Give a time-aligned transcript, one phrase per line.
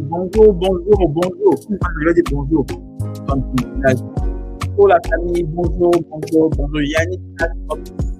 [0.10, 1.56] bonjour, bonjour, bonjour, bonjour.
[1.70, 2.66] Je vais dire bonjour.
[4.76, 6.82] Pour la famille, bonjour, bonjour, bonjour.
[6.82, 7.22] Yannick,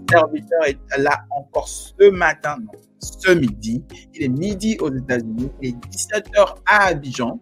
[0.10, 2.58] serviteur, est là encore ce matin,
[3.00, 3.84] ce midi.
[4.14, 7.40] Il est midi aux États-Unis, il est 17h à Abidjan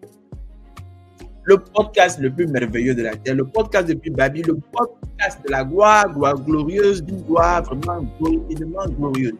[1.46, 5.52] le podcast le plus merveilleux de la terre, le podcast depuis Babi, le podcast de
[5.52, 9.34] la gloire, gloire glorieuse, d'une gloire vraiment glorieuse.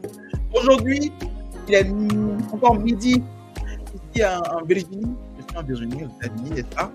[0.55, 1.13] Aujourd'hui,
[1.69, 1.87] il est
[2.53, 3.23] encore midi
[4.15, 5.17] ici en, Virginie.
[5.37, 6.93] Je suis en Virginie, aux États-Unis, n'est-ce pas?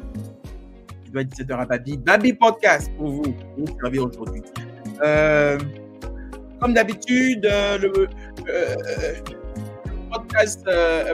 [1.12, 1.98] Doit être 17h à Babi.
[1.98, 4.42] Babi Podcast pour vous, vous servir aujourd'hui.
[5.04, 5.60] Euh,
[6.62, 8.08] comme d'habitude, euh, le,
[8.48, 9.16] euh,
[10.12, 10.64] podcast,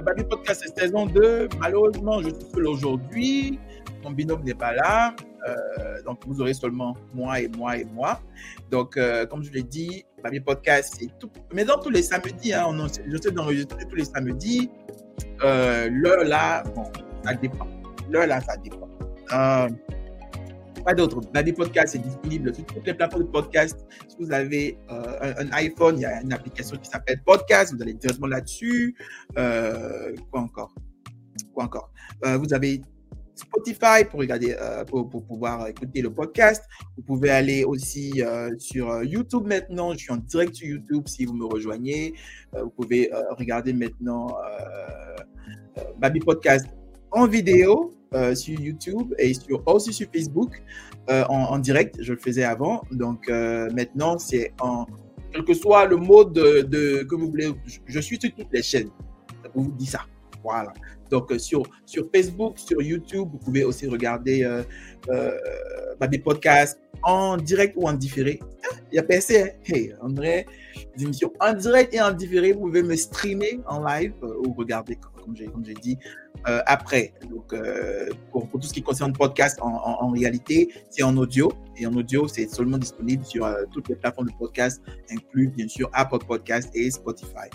[0.04, 1.50] Babi Podcast, c'est saison 2.
[1.60, 3.60] Malheureusement, je suis seul aujourd'hui
[4.08, 5.16] mon binôme n'est pas là.
[5.48, 8.22] Euh, donc, vous aurez seulement moi et moi et moi.
[8.72, 11.30] Donc, euh, comme je l'ai dit, Babi Podcast, c'est tout.
[11.54, 14.70] Mais dans tous les samedis, hein, on, je sais d'enregistrer tous les samedis.
[15.44, 16.84] Euh, l'heure là, bon,
[17.24, 17.68] ça dépend.
[18.10, 18.90] L'heure là, ça dépend.
[20.88, 21.20] Pas d'autre.
[21.34, 23.86] Babi Podcast est disponible sur toutes les plateformes de podcast.
[24.08, 27.76] Si vous avez un, iPhone, il y a une application qui s'appelle Podcast.
[27.76, 28.96] Vous allez directement là-dessus.
[29.36, 30.74] quoi encore?
[31.54, 31.92] Quoi encore?
[32.24, 32.80] Vous avez
[33.36, 36.64] Spotify pour regarder, euh, pour, pouvoir écouter le podcast.
[36.96, 39.92] Vous pouvez aller aussi euh, sur euh, YouTube maintenant.
[39.92, 42.14] Je suis en direct sur YouTube si vous me rejoignez.
[42.54, 44.36] vous pouvez regarder maintenant
[46.00, 46.66] Baby Podcast
[47.12, 47.97] en vidéo
[48.36, 50.62] sur YouTube et sur, aussi sur Facebook
[51.10, 51.98] en, direct.
[52.02, 52.82] Je le faisais avant.
[52.92, 54.86] Donc maintenant, c'est en
[55.32, 57.50] quel que soit le mode de, que vous voulez.
[57.86, 58.90] Je, suis sur toutes les chaînes.
[59.44, 60.02] Je vous dis ça.
[60.44, 60.74] Voilà.
[61.10, 64.64] Donc, euh, sur, sur Facebook, sur YouTube, vous pouvez aussi regarder euh,
[65.10, 65.32] euh,
[66.00, 68.40] bah, des podcasts en direct ou en différé.
[68.92, 69.50] Il y a PC, hein?
[69.66, 70.46] hey, on des
[71.00, 72.54] émissions en direct et en différé.
[72.54, 75.98] Vous pouvez me streamer en live ou regarder, comme j'ai dit,
[76.48, 77.14] euh, après.
[77.30, 81.52] Donc, euh, pour, tout ce qui concerne podcast, en, réalité, c'est en audio.
[81.78, 84.82] Et en audio, c'est seulement disponible sur euh, toutes les plateformes de podcast,
[85.12, 87.50] inclus bien sûr Apple Podcast et Spotify.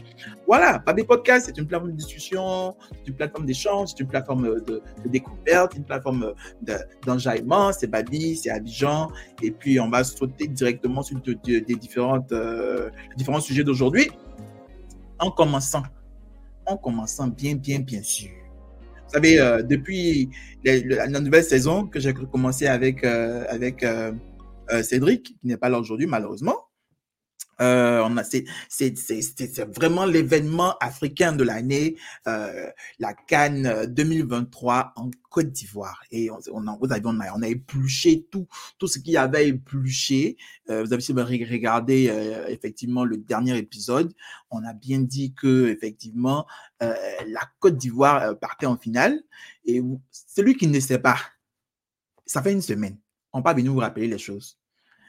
[0.47, 4.60] Voilà, Babi Podcast, c'est une plateforme de discussion, c'est une plateforme d'échange, c'est une plateforme
[4.60, 6.34] de, de découverte, une plateforme
[7.06, 7.72] d'enjaillement.
[7.72, 9.10] c'est Babi, c'est Abidjan.
[9.43, 12.32] Et puis, on va sauter directement sur des différentes,
[13.16, 14.10] différents sujets d'aujourd'hui.
[15.19, 15.82] En commençant,
[16.66, 18.41] en commençant bien, bien, bien sûr
[19.12, 20.31] vous savez, euh, depuis
[20.65, 24.12] la, nouvelle saison que j'ai commencé avec, euh, avec euh,
[24.83, 26.56] Cédric, qui n'est pas là aujourd'hui malheureusement,
[27.62, 28.23] euh,
[28.69, 31.97] c'est, vraiment l'événement africain de l'année,
[32.27, 32.69] euh,
[32.99, 36.03] la Cannes 2023 en Côte d'Ivoire.
[36.11, 38.47] Et on, a, vous avez, on, a, épluché tout,
[38.78, 40.37] tout ce qu'il y avait épluché.
[40.69, 44.12] Euh, vous avez regardé euh, effectivement le dernier épisode.
[44.50, 46.47] On a bien dit que effectivement
[46.83, 46.94] euh,
[47.27, 49.23] la Côte d'Ivoire euh, partait en finale.
[49.65, 51.19] Et celui qui ne sait pas,
[52.27, 52.99] ça fait une semaine.
[53.33, 54.59] On va venir vous rappeler les choses.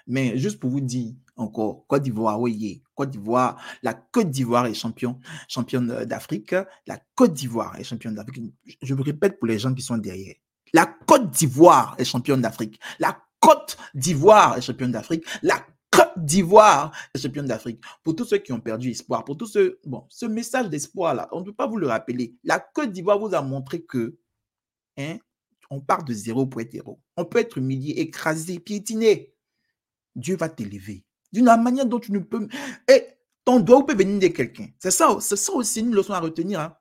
[0.08, 1.86] Mais juste pour vous dire, encore.
[1.88, 3.59] Côte d'Ivoire, oui, Côte d'Ivoire.
[3.81, 6.56] La Côte d'Ivoire est champion, championne euh, d'Afrique.
[6.88, 8.53] La Côte d'Ivoire est championne d'Afrique.
[8.81, 10.36] Je me répète pour les gens qui sont derrière.
[10.74, 12.80] La Côte d'Ivoire est championne d'Afrique.
[13.00, 15.25] La Côte d'Ivoire est championne d'Afrique.
[15.41, 17.80] La Côte d'Ivoire est championne d'Afrique.
[18.03, 21.40] Pour tous ceux qui ont perdu espoir, pour tous ceux, bon, ce message d'espoir-là, on
[21.41, 22.35] ne peut pas vous le rappeler.
[22.44, 24.18] La Côte d'Ivoire vous a montré que,
[24.97, 25.18] hein,
[25.70, 27.00] on part de zéro pour être héros.
[27.18, 29.32] On peut être humilié, écrasé, piétiné.
[30.16, 31.03] Dieu va t'élever
[31.34, 32.47] d'une manière dont tu ne peux.
[32.88, 33.07] Et
[33.44, 34.68] ton doigt peut venir de quelqu'un.
[34.79, 36.62] C'est ça, c'est ça aussi une leçon à retenir.
[36.62, 36.78] Hein.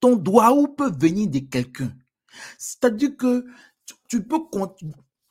[0.00, 1.94] Ton doigt peut venir de quelqu'un.
[2.58, 3.46] C'est-à-dire que
[4.08, 4.86] tu, peux compter.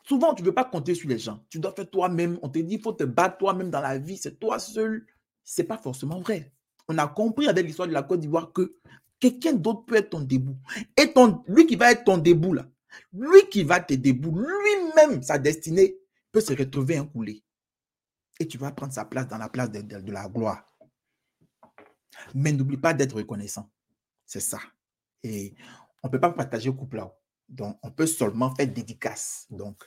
[0.07, 1.43] Souvent, tu ne veux pas compter sur les gens.
[1.49, 2.39] Tu dois faire toi-même.
[2.41, 4.17] On te dit, il faut te battre toi-même dans la vie.
[4.17, 5.05] C'est toi seul.
[5.43, 6.51] C'est pas forcément vrai.
[6.87, 8.77] On a compris avec l'histoire de la Côte d'Ivoire que
[9.19, 10.57] quelqu'un d'autre peut être ton debout.
[10.97, 12.65] Et ton, lui qui va être ton debout, là,
[13.13, 15.97] lui qui va te debout, lui-même, sa destinée
[16.35, 17.41] peut se retrouver coulé
[18.41, 20.65] et tu vas prendre sa place dans la place de, la gloire.
[22.33, 23.71] Mais n'oublie pas d'être reconnaissant.
[24.25, 24.59] C'est ça.
[25.23, 25.55] Et
[26.03, 27.15] on ne peut pas partager couple là.
[27.47, 29.45] Donc, on peut seulement faire dédicace.
[29.49, 29.81] Donc,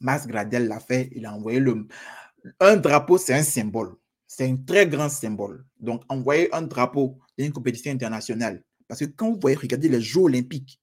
[0.00, 1.08] Mas Gradel l'a fait.
[1.14, 1.86] Il a envoyé le.
[2.58, 3.94] Un drapeau, c'est un symbole.
[4.26, 5.64] C'est un très grand symbole.
[5.78, 8.64] Donc, envoyer un drapeau dans une compétition internationale.
[8.88, 10.80] Parce que quand vous voyez, regardez les Jeux olympiques,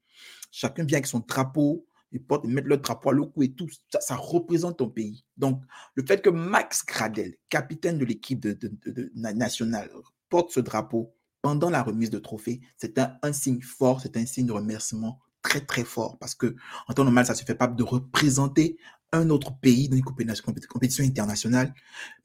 [0.50, 3.68] chacun vient avec son drapeau ils portent, mettent leur drapeau à le cou et tout.
[4.00, 5.24] Ça, représente ton pays.
[5.38, 5.62] Donc,
[5.96, 9.90] le fait que Max Gradel, capitaine de l'équipe de, de, nationale,
[10.30, 14.26] porte ce drapeau pendant la remise de trophée, c'est un, un, signe fort, c'est un
[14.26, 16.18] signe de remerciement très, très fort.
[16.20, 16.56] Parce que,
[16.88, 18.78] en temps normal, ça se fait pas de représenter
[19.12, 21.74] un autre pays dans une compétition internationale.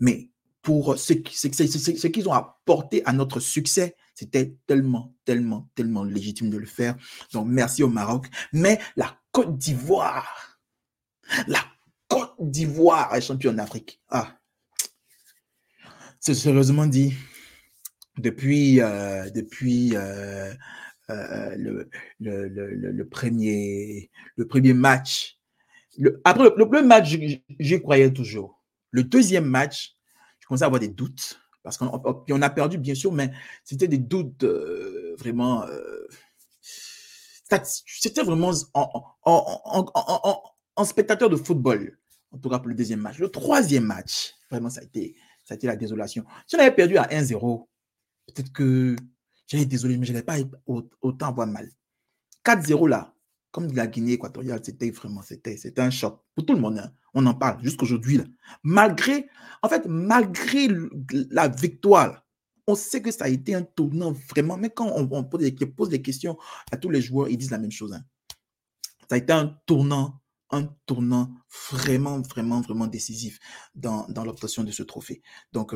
[0.00, 0.30] Mais
[0.62, 6.56] pour ce, ce qu'ils ont apporté à notre succès, c'était tellement, tellement, tellement légitime de
[6.56, 6.96] le faire.
[7.32, 8.28] Donc, merci au Maroc.
[8.52, 10.60] Mais la Côte d'Ivoire,
[11.48, 11.58] la
[12.06, 14.00] Côte d'Ivoire est championne d'Afrique.
[14.08, 14.38] Ah,
[16.20, 17.14] c'est sérieusement dit,
[18.16, 20.54] depuis, euh, depuis euh,
[21.10, 24.08] euh, le, premier,
[24.72, 25.40] match,
[26.22, 27.16] après le, premier match,
[27.58, 28.62] j'y croyais toujours.
[28.92, 29.96] Le deuxième match,
[30.38, 31.90] je commençais à avoir des doutes parce qu'on
[32.30, 33.32] on a perdu, bien sûr, mais
[33.64, 34.44] c'était des doutes
[35.19, 35.66] vraiment.
[37.87, 41.99] C'était vraiment en, spectateur de football,
[42.32, 43.19] en tout cas pour le deuxième match.
[43.19, 45.14] Le troisième match, vraiment, ça a été,
[45.44, 46.25] ça a été la désolation.
[46.46, 47.67] Si on avait perdu à 1-0,
[48.26, 48.96] peut-être que
[49.46, 51.70] j'allais désolé, mais je n'allais pas autant avoir mal.
[52.44, 53.14] 4-0 là,
[53.50, 56.79] comme la Guinée équatoriale, c'était vraiment, c'était, c'était un choc pour tout le monde.
[56.79, 56.93] Hein.
[57.14, 58.20] On en parle jusqu'aujourd'hui.
[58.64, 59.29] Malgré,
[59.62, 60.69] en fait, malgré
[61.31, 62.24] la victoire,
[62.66, 64.56] on sait que ça a été un tournant vraiment.
[64.56, 65.40] Mais quand on, pose,
[65.90, 66.38] des, questions
[66.72, 67.93] à tous les joueurs, ils disent la même chose.
[67.93, 68.02] Hein.
[69.08, 70.20] Ça a été un tournant
[70.55, 71.34] un tournant
[71.72, 73.38] vraiment, vraiment, vraiment décisif
[73.75, 75.22] dans, dans l'obtention de ce trophée.
[75.52, 75.75] Donc,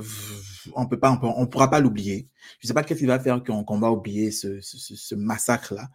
[0.75, 2.29] on peut pas, on, pourra pas l'oublier.
[2.61, 5.89] Je ne sais pas qu'est-ce qui va faire qu'on va oublier ce massacre-là.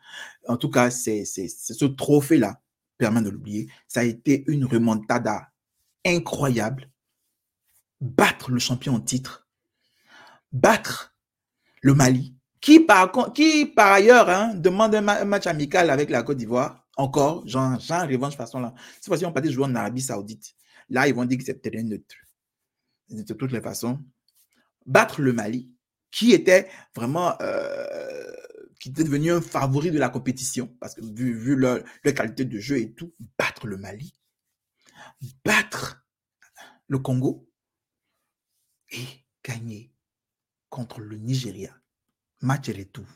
[0.47, 2.61] En tout cas, c'est ce trophée-là
[2.97, 3.69] permet de l'oublier.
[3.87, 5.51] Ça a été une remontada
[6.05, 6.89] incroyable.
[8.01, 9.42] Battre le champion en titre,
[10.53, 11.15] battre
[11.81, 16.37] le Mali, qui par, qui, par ailleurs hein, demande un match amical avec la Côte
[16.37, 18.73] d'Ivoire encore, genre revanche façon là.
[18.95, 20.55] Cette fois-ci, on partait jouer en Arabie Saoudite.
[20.89, 22.15] Là, ils vont dire que c'est terrain neutre.
[23.09, 23.99] De toutes les façons,
[24.85, 25.71] battre le Mali,
[26.11, 28.31] qui était vraiment, euh,
[28.79, 32.77] qui était devenu un favori de la compétition, parce que vu leur, qualité de jeu
[32.77, 34.13] et tout, battre le Mali,
[35.43, 36.05] battre
[36.87, 37.49] le Congo
[38.89, 39.05] et
[39.43, 39.92] gagner
[40.73, 41.71] contre le Nigeria.
[42.41, 43.07] Match et tout.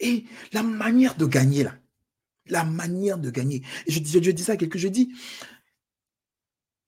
[0.00, 1.74] Et la manière de gagner là,
[2.46, 3.62] la manière de gagner.
[3.86, 5.12] Je, je, je dis ça à je dis,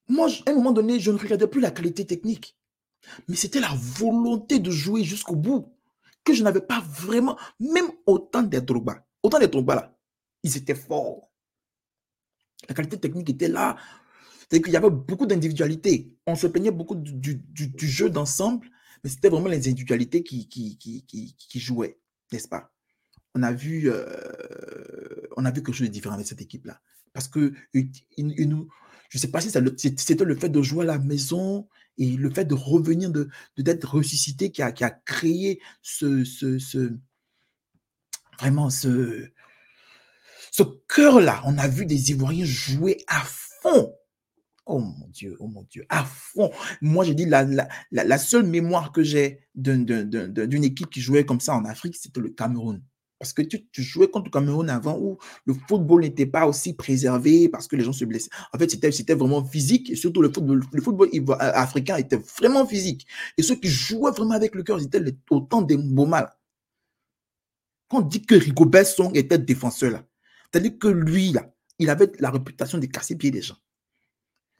[0.07, 2.57] moi, à un moment donné, je ne regardais plus la qualité technique,
[3.27, 5.71] mais c'était la volonté de jouer jusqu'au bout
[6.23, 9.99] que je n'avais pas vraiment, même autant des Drogba, autant des Drogba là,
[10.41, 11.29] ils étaient forts.
[12.67, 13.77] La qualité technique était là.
[14.51, 16.17] C'est qu'il y avait beaucoup d'individualité.
[16.25, 18.67] On se peignait beaucoup du jeu d'ensemble,
[19.03, 20.47] mais c'était vraiment les individualités qui,
[21.55, 21.99] jouaient,
[22.31, 22.71] n'est-ce pas?
[23.35, 26.81] on a vu, euh, on a vu quelque chose de différent avec cette équipe-là.
[27.13, 28.65] Parce que je ne
[29.19, 31.67] sais pas si c'était le fait de jouer à la maison
[31.97, 36.23] et le fait de revenir, de d'être ressuscité qui a, créé ce,
[38.39, 39.31] vraiment ce
[40.87, 41.41] cœur-là.
[41.45, 43.93] On a vu des Ivoiriens jouer à fond.
[44.71, 46.51] Oh mon Dieu, oh mon Dieu, à fond.
[46.79, 51.65] Moi, j'ai dit, la, seule mémoire que j'ai d'une équipe qui jouait comme ça en
[51.65, 52.79] Afrique, c'était le Cameroun.
[53.17, 57.49] Parce que tu, jouais contre le Cameroun avant où le football n'était pas aussi préservé
[57.49, 58.29] parce que les gens se blessaient.
[58.53, 63.07] En fait, c'était vraiment physique et surtout le football, euh, africain était vraiment physique.
[63.39, 65.01] Et ceux qui jouaient vraiment avec le cœur, c'était
[65.31, 66.31] autant des mal.
[67.89, 70.03] Quand on dit que Rigobert Song était défenseur, là,
[70.51, 71.33] c'est-à-dire que lui,
[71.79, 73.57] il avait la réputation de casser pied des gens.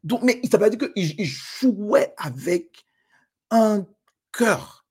[0.03, 2.85] Donc, mais ça veut dire qu'il jouait avec
[3.51, 3.85] un
[4.31, 4.85] cœur.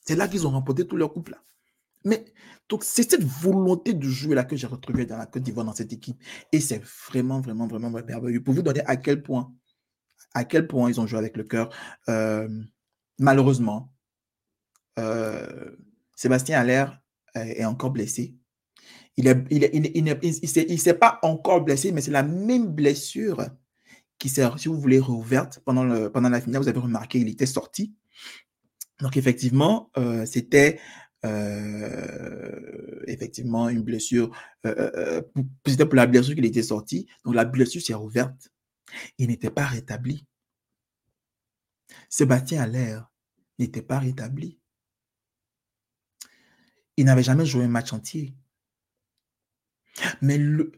[0.00, 1.32] C'est là qu'ils ont remporté tout leur couple.
[1.32, 1.42] Là.
[2.04, 2.24] Mais
[2.68, 5.74] donc, c'est cette volonté de jouer là que j'ai retrouvée dans la Côte d'Ivoire, dans
[5.74, 6.22] cette équipe.
[6.52, 8.42] Et c'est vraiment, vraiment, vraiment merveilleux.
[8.42, 9.52] Pour vous donner à quel point,
[10.34, 11.70] à quel point ils ont joué avec le cœur.
[12.08, 12.48] Euh,
[13.18, 13.92] malheureusement,
[14.98, 15.76] euh,
[16.14, 17.00] Sébastien Allaire
[17.34, 18.36] est encore blessé.
[19.16, 23.44] Il ne il, il, il, s'est pas encore blessé, mais c'est la même blessure
[24.18, 26.62] qui s'est, si vous voulez, rouverte pendant, pendant la finale.
[26.62, 27.94] Vous avez remarqué, il était sorti.
[29.00, 30.80] Donc, effectivement, euh, c'était
[31.24, 34.30] euh, effectivement une blessure.
[34.66, 35.22] Euh,
[35.66, 37.08] c'était pour la blessure qu'il était sorti.
[37.24, 38.50] Donc la blessure s'est rouverte.
[39.18, 40.26] Il n'était pas rétabli.
[42.10, 43.10] Sébastien Allaire
[43.58, 44.58] n'était pas rétabli.
[46.96, 48.34] Il n'avait jamais joué un match entier.
[50.20, 50.72] Mais le,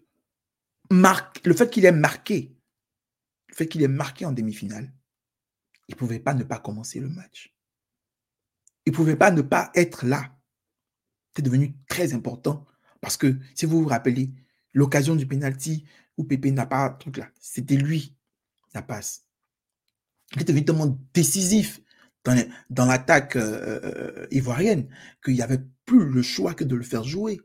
[0.90, 2.55] le fait qu'il ait marqué,
[3.49, 4.93] le fait qu'il ait marqué en demi-finale,
[5.88, 7.55] il ne pouvait pas ne pas commencer le match.
[8.85, 10.37] Il ne pouvait pas ne pas être là
[11.37, 12.65] c'est devenu très important
[13.03, 14.33] parce que, si vous vous rappelez,
[14.73, 15.85] l'occasion du penalty
[16.17, 17.29] où Pépé n'a pas truc là.
[17.38, 18.17] C'était lui,
[18.73, 19.26] ça passe.
[20.35, 21.81] Il était tellement décisif
[22.25, 24.88] dans, l'attaque euh, euh, ivoirienne
[25.23, 27.41] qu'il n'y avait plus le choix que de le faire jouer.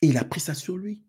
[0.00, 1.04] Et il a pris ça sur lui.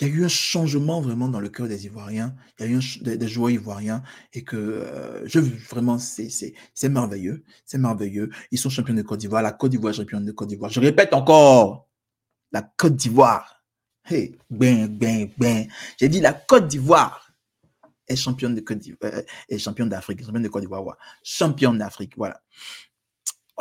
[0.00, 2.34] Il y a eu un changement vraiment dans le cœur des Ivoiriens.
[2.58, 7.44] Il y a eu des, joueurs ivoiriens et que euh, je vraiment, c'est merveilleux.
[7.64, 8.30] C'est merveilleux.
[8.50, 9.42] Ils sont champions de Côte d'Ivoire.
[9.42, 10.70] La Côte d'Ivoire championne de Côte d'Ivoire.
[10.70, 11.88] Je répète encore,
[12.52, 13.64] la Côte d'Ivoire.
[14.04, 15.66] Hey, ben, ben, ben.
[15.98, 17.30] J'ai dit la Côte d'Ivoire
[18.08, 22.14] est championne de Côte d'Ivoire, euh, est championne d'Afrique, championne de Côte d'Ivoire, championne d'Afrique,
[22.16, 22.40] voilà.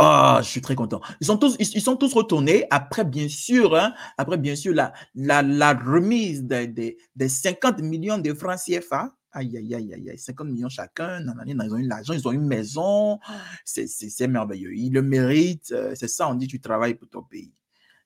[0.02, 1.02] Oh, je suis très content.
[1.20, 4.94] Ils sont tous, ils, sont tous retournés après, bien sûr, hein, après, bien sûr, la,
[5.14, 9.14] la, la remise des, des, 50 millions de francs CFA.
[9.34, 11.22] Aïe, aïe, aïe, aïe, 50 millions chacun.
[11.46, 13.20] ils ont eu l'argent, ils ont une maison.
[13.66, 14.74] C'est merveilleux.
[14.74, 15.74] Ils le méritent.
[15.74, 17.54] Euh, c'est ça, on dit, tu travailles pour ton pays.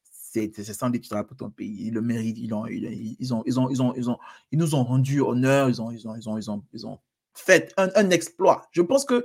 [0.02, 1.90] C'est ça, on dit, tu travailles pour ton pays.
[1.90, 2.40] Ils le méritent.
[2.40, 3.44] Ils, ont, ils, ont,
[4.52, 5.70] ils, nous ont rendu honneur.
[5.70, 7.00] Ils ont, ils ont, ils ont, ils ont,
[7.36, 8.68] fait un exploit.
[8.72, 9.24] Je pense que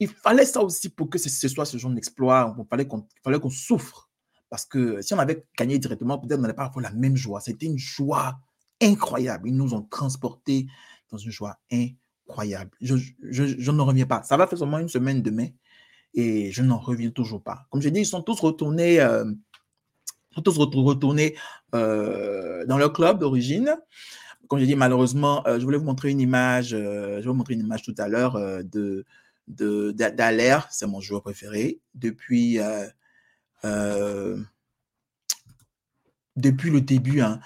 [0.00, 2.54] il fallait ça aussi pour que ce, soit ce genre d'exploit.
[2.58, 3.06] Il fallait qu'on
[3.40, 4.10] qu'on souffre.
[4.50, 7.40] Parce que si on avait gagné directement, peut-être on n'allait pas avoir la même joie.
[7.40, 8.38] C'était une joie
[8.80, 9.48] incroyable.
[9.48, 10.66] Ils nous ont transportés
[11.10, 12.70] dans une joie incroyable.
[12.80, 14.22] Je, je, je n'en reviens pas.
[14.22, 15.48] Ça va faire seulement une semaine demain
[16.14, 17.66] et je n'en reviens toujours pas.
[17.70, 19.24] Comme j'ai dit, ils sont tous retournés, euh,
[20.42, 21.36] tous retournés
[21.74, 23.76] euh, dans leur club d'origine.
[24.48, 27.54] Comme j'ai dit, malheureusement, euh, je voulais vous montrer une image, je vais vous montrer
[27.54, 29.04] une image tout à l'heure de
[29.48, 32.86] d'Aler, c'est mon joueur préféré, depuis, euh,
[33.64, 34.40] euh,
[36.36, 37.20] depuis le début.
[37.20, 37.40] Hein.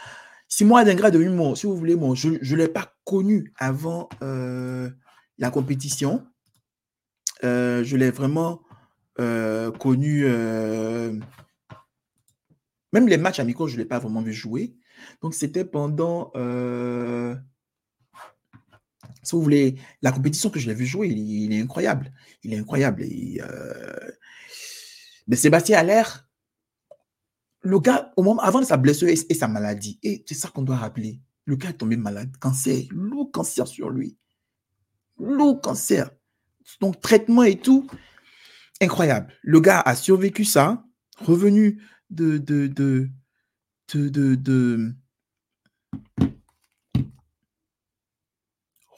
[0.48, 4.90] Simon Adingra de humour, si vous voulez, moi, je ne l'ai pas connu avant euh,
[5.38, 6.26] la compétition.
[7.42, 8.62] je l'ai vraiment
[9.78, 10.24] connu.
[12.92, 14.74] même les matchs amicaux, je ne l'ai pas vraiment vu jouer.
[15.22, 16.32] Donc, c'était pendant
[19.28, 22.10] si vous voulez, la compétition que je l'ai vu jouer, il, est incroyable.
[22.44, 23.04] Il est incroyable.
[23.04, 24.10] Euh,
[25.26, 26.26] mais Sébastien l'air
[27.60, 30.76] le gars, au moment, avant sa blessure et, sa maladie, et c'est ça qu'on doit
[30.76, 34.16] rappeler, le gars est tombé malade, cancer, lourd cancer sur lui.
[35.18, 36.10] Lourd cancer.
[36.80, 37.86] Donc, traitement et tout,
[38.80, 39.34] incroyable.
[39.42, 40.86] Le gars a survécu ça,
[41.18, 43.10] revenu de, de, de,
[43.92, 44.94] de, de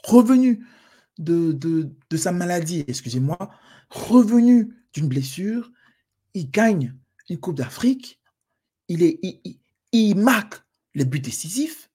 [0.05, 0.67] revenu
[1.19, 3.39] de, de, sa maladie, excusez-moi,
[3.91, 5.71] revenu d'une blessure,
[6.35, 6.95] il gagne
[7.29, 8.21] une Coupe d'Afrique,
[8.89, 9.19] il,
[9.93, 10.63] il, marque
[10.95, 11.91] les buts décisifs,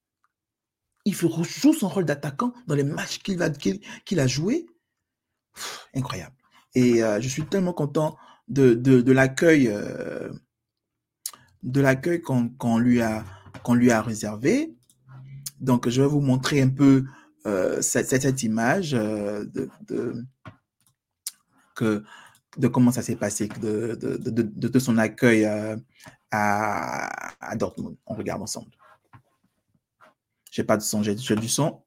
[1.05, 4.65] il joue son rôle d'attaquant dans les matchs qu'il a joué.
[5.93, 6.35] incroyable.
[6.73, 10.31] Et euh, je suis tellement content de, de, l'accueil euh,
[11.63, 13.25] de l'accueil qu'on lui, a,
[13.69, 14.75] lui a réservé.
[15.59, 17.05] Donc, je vais vous montrer un peu
[17.81, 19.45] cette, cette, image euh,
[19.87, 20.25] de,
[22.67, 25.75] comment ça s'est passé, de, de, son accueil euh,
[26.31, 27.97] à, à, Dortmund.
[28.07, 28.71] On regarde ensemble.
[30.51, 31.83] J'ai pas de son, j'ai du son.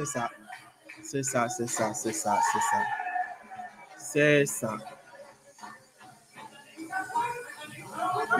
[0.00, 0.30] C'est ça.
[1.02, 2.82] C'est ça, c'est ça, c'est ça, c'est ça.
[3.98, 4.78] C'est ça.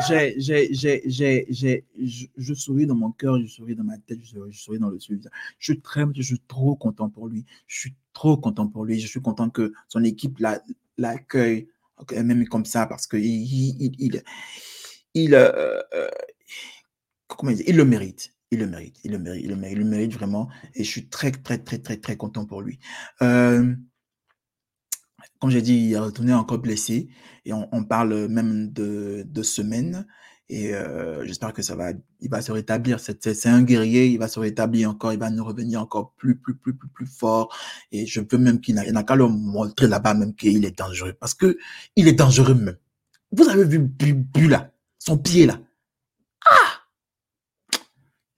[0.08, 1.84] J'ai, j'ai, j'ai, j'ai, j'ai,
[2.38, 5.20] je, souris dans mon cœur, je souris dans ma tête, je souris, dans le suivi.
[5.58, 7.44] Je suis très, je suis trop content pour lui.
[7.66, 8.98] Je suis trop content pour lui.
[8.98, 10.38] Je suis content que son équipe
[10.96, 11.68] l'accueille
[12.10, 14.22] même comme ça parce que il, il,
[15.12, 16.08] il, euh, euh,
[17.44, 20.12] il le mérite il le mérite, il le mérite, il le mérite, il le mérite
[20.12, 20.48] vraiment.
[20.74, 22.78] Et je suis très, très, très, très, très content pour lui.
[23.22, 23.74] Euh,
[25.38, 27.08] comme j'ai dit, il est retourné encore blessé
[27.44, 30.06] et on, parle même de, de semaines.
[30.50, 32.98] Et euh, j'espère que ça va, il va se rétablir.
[32.98, 36.56] C'est un guerrier, il va se rétablir encore, il va nous revenir encore plus, plus,
[36.56, 37.56] plus, plus, plus fort.
[37.92, 41.14] Et je veux même qu'il n'a qu'à le montrer là-bas même qu'il est dangereux.
[41.18, 41.56] Parce que
[41.96, 42.76] il est dangereux même.
[43.32, 45.60] Vous avez vu Bu là, son pied là.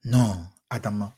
[0.05, 1.17] Non, Adama.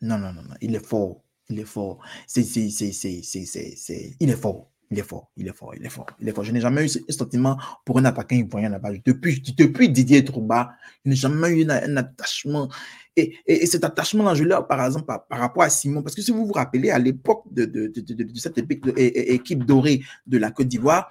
[0.00, 0.54] Non, non, non, non.
[0.60, 1.22] Il est fort.
[1.48, 1.98] Il est fort.
[2.26, 3.44] C'est, c'est, c'est, c'est, c'est,
[3.76, 4.70] c'est, il est fort.
[4.90, 6.44] Il est fort, il est fort, il est fort, il est fort.
[6.44, 8.90] Je n'ai jamais eu ce sentiment pour un attaquant ivoirien là-bas.
[9.04, 10.74] Depuis, depuis Didier Trouba,
[11.04, 12.68] je n'ai jamais eu un, attachement.
[13.16, 16.02] Et, et, cet attachement-là, je l'ai par exemple par, rapport à Simon.
[16.02, 20.02] Parce que si vous vous rappelez, à l'époque de, de, de, de, cette équipe dorée
[20.26, 21.10] de la Côte d'Ivoire,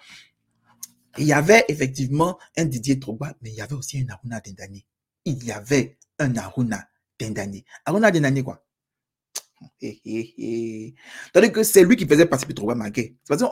[1.17, 4.85] il y avait effectivement un Didier Trouba, mais il y avait aussi un Aruna Dendani.
[5.25, 6.87] Il y avait un Aruna
[7.20, 7.63] Dendani.
[7.86, 8.65] Aruna Dendani, quoi
[11.34, 13.17] Tandis que c'est lui qui faisait participer Trouba marqué.
[13.24, 13.46] C'est si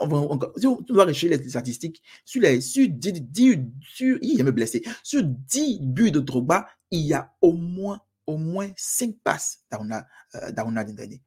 [0.66, 4.82] on doit rechercher les statistiques, sur les sur 10, 10 sur, il me blessé.
[5.02, 10.06] Sur 10 buts de Trouba, il y a au moins au moins 5 passes d'Aruna
[10.34, 11.22] euh, Dendani.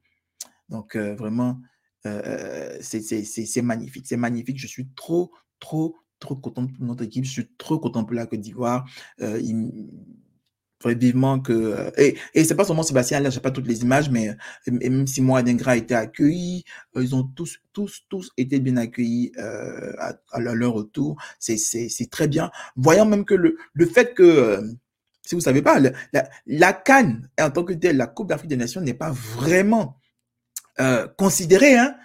[0.68, 1.60] Donc euh, vraiment,
[2.06, 4.06] euh, c'est magnifique.
[4.06, 4.58] C'est magnifique.
[4.58, 7.24] Je suis trop, trop, trop content pour notre équipe.
[7.24, 8.88] Je suis trop content pour la Côte d'Ivoire.
[9.20, 9.40] Euh,
[10.84, 14.10] vivement que euh, et, et c'est pas seulement Sébastien là j'ai pas toutes les images
[14.10, 14.36] mais
[14.70, 16.64] même si moi Dengra a été accueilli
[16.96, 19.92] euh, ils ont tous tous tous été bien accueillis euh,
[20.30, 21.16] à, leur retour.
[21.38, 22.50] C'est c'est très bien.
[22.76, 24.60] Voyant même que le le fait que
[25.22, 25.92] si vous savez pas la,
[26.46, 30.00] la, Cannes en tant que telle la Coupe d'Afrique des Nations n'est pas vraiment
[31.16, 31.96] considérée hein.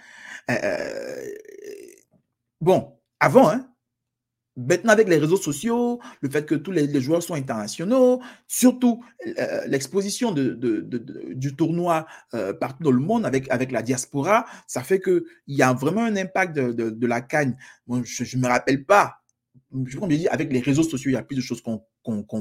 [2.60, 3.71] Bon avant hein
[4.56, 9.02] Maintenant, avec les réseaux sociaux, le fait que tous les, joueurs sont internationaux, surtout
[9.38, 10.52] euh, l'exposition de,
[11.34, 15.62] du tournoi euh, partout dans le monde avec, avec la diaspora, ça fait qu'il y
[15.62, 17.56] a vraiment un impact de, la canne.
[17.88, 19.22] je ne me rappelle pas
[19.86, 21.82] je comme je dis, avec les réseaux sociaux, il y a plus de choses qu'on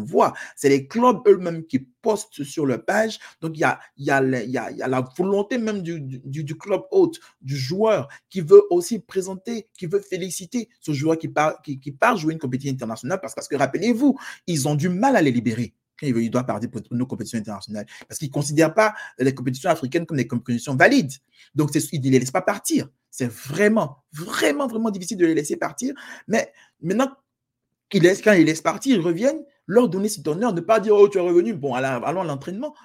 [0.06, 0.34] voit.
[0.56, 3.20] C'est les clubs eux-mêmes qui postent sur leur page.
[3.42, 4.10] Donc, il y a, y y
[4.58, 10.02] a, la volonté même du, club hôte, du joueur, qui veut aussi présenter, qui veut
[10.02, 13.20] féliciter ce joueur qui part, qui, part jouer une compétition internationale.
[13.22, 17.06] Parce, que rappelez-vous, ils ont du mal à les libérer il doit partir pour nos
[17.06, 17.86] compétitions internationales.
[18.08, 21.14] Parce qu'ils ne considèrent pas les compétitions africaines comme des compétitions valides.
[21.56, 22.88] Donc, ils ne les laissent pas partir.
[23.10, 25.94] C'est vraiment, vraiment, vraiment difficile de les laisser partir.
[26.28, 26.52] Mais
[26.82, 27.12] maintenant,
[27.92, 31.18] quand ils laissent partir, ils reviennent, leur donner cet honneur, ne pas dire, oh, tu
[31.18, 32.76] es revenu, bon, allons à l'entraînement,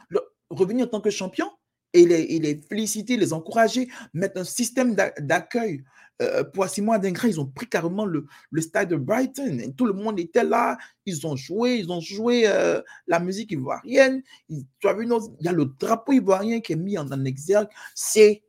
[0.50, 1.50] revenir en tant que champion
[1.92, 5.85] et les, les, féliciter, les encourager, mettre un système d'accueil.
[6.22, 9.59] Euh, pour Simon Dengra, ils ont pris carrément le, le stade de Brighton.
[9.59, 10.79] Et tout le monde était là.
[11.05, 14.22] Ils ont joué, ils ont joué euh, la musique ivoirienne.
[14.48, 17.68] tu as vu, il y a le drapeau ivoirien qui est mis en, en exergue.
[17.94, 18.42] C'est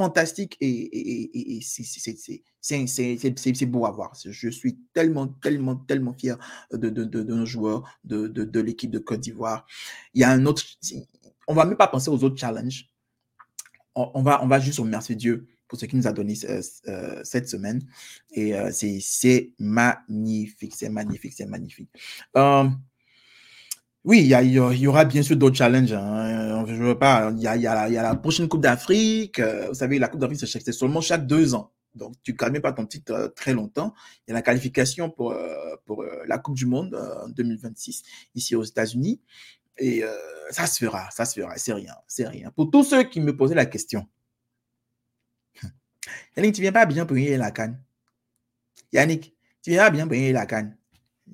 [0.00, 4.14] fantastique et, c'est beau à voir.
[4.24, 6.38] Je suis tellement, tellement, tellement fier
[6.72, 9.66] de, de, de, nos joueurs, de, de, l'équipe de Côte d'Ivoire.
[10.14, 10.64] Il y a un autre,
[11.46, 12.88] on va même pas penser aux autres challenges.
[13.94, 17.20] On, va, on va juste remercier Dieu pour ce qu'il nous a donné euh, euh,
[17.22, 17.82] cette semaine.
[18.32, 21.90] Et euh, c'est magnifique, c'est magnifique, c'est magnifique.
[24.04, 25.92] Oui, il y, aura bien sûr d'autres challenges.
[25.92, 26.64] Hein.
[26.66, 27.30] Je veux pas.
[27.36, 29.38] Il y a, la prochaine Coupe d'Afrique.
[29.38, 31.72] Euh, vous savez, la Coupe d'Afrique, c'est seulement chaque deux ans.
[31.94, 33.92] Donc, tu ne calmes pas ton titre euh, très longtemps.
[34.26, 35.76] Il y a la qualification pour, euh,
[36.26, 38.02] la Coupe du Monde en 2026
[38.34, 39.20] ici aux États-Unis.
[39.78, 40.02] Et
[40.50, 41.56] ça se fera, ça se fera.
[41.56, 42.50] C'est rien, c'est rien.
[42.50, 44.06] Pour tous ceux qui me posaient la question,
[46.36, 47.80] Yannick, tu viens pas bien gagner la canne
[48.92, 50.76] Yannick, tu viens pas bien gagner la canne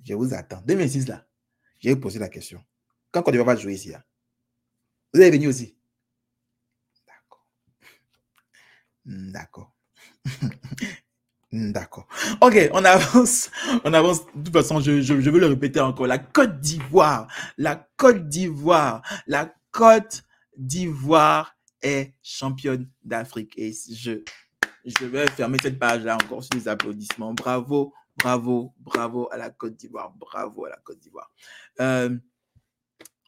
[0.05, 0.63] Je vous attends.
[0.65, 1.26] 2006 là.
[1.87, 2.61] J'ai posé la question.
[3.13, 4.03] Quand Côte d'Ivoire va jouer ici, hein?
[5.15, 5.77] vous allez venir aussi?
[7.07, 7.47] D'accord.
[9.05, 9.73] D'accord.
[11.53, 12.09] D'accord.
[12.41, 13.51] Ok, on avance.
[13.85, 14.27] On avance.
[14.35, 16.09] De toute façon, je, je, veux le répéter encore.
[16.09, 20.25] La Côte d'Ivoire, la Côte d'Ivoire, la Côte
[20.57, 23.53] d'Ivoire est championne d'Afrique.
[23.57, 24.23] Et je,
[24.85, 27.33] je vais fermer cette page-là encore sur les applaudissements.
[27.33, 30.13] Bravo, bravo, bravo à la Côte d'Ivoire.
[30.17, 31.31] Bravo à la Côte d'Ivoire.
[31.81, 32.17] Euh,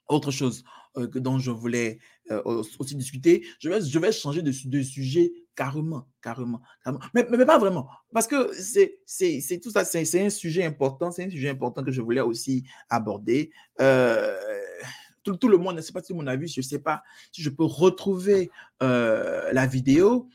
[0.09, 0.65] autre chose
[0.97, 1.99] euh, dont je voulais
[2.31, 7.05] euh, aussi discuter, je vais, changer de, sujet carrément, carrément, carrément.
[7.15, 11.51] Mais, pas vraiment, parce que c'est, tout ça, c'est, un sujet important, c'est un sujet
[11.51, 13.51] important que je voulais aussi aborder.
[13.79, 17.51] Tout, le monde, ne sait pas si mon avis, je ne sais pas si je
[17.51, 20.31] peux retrouver la vidéo.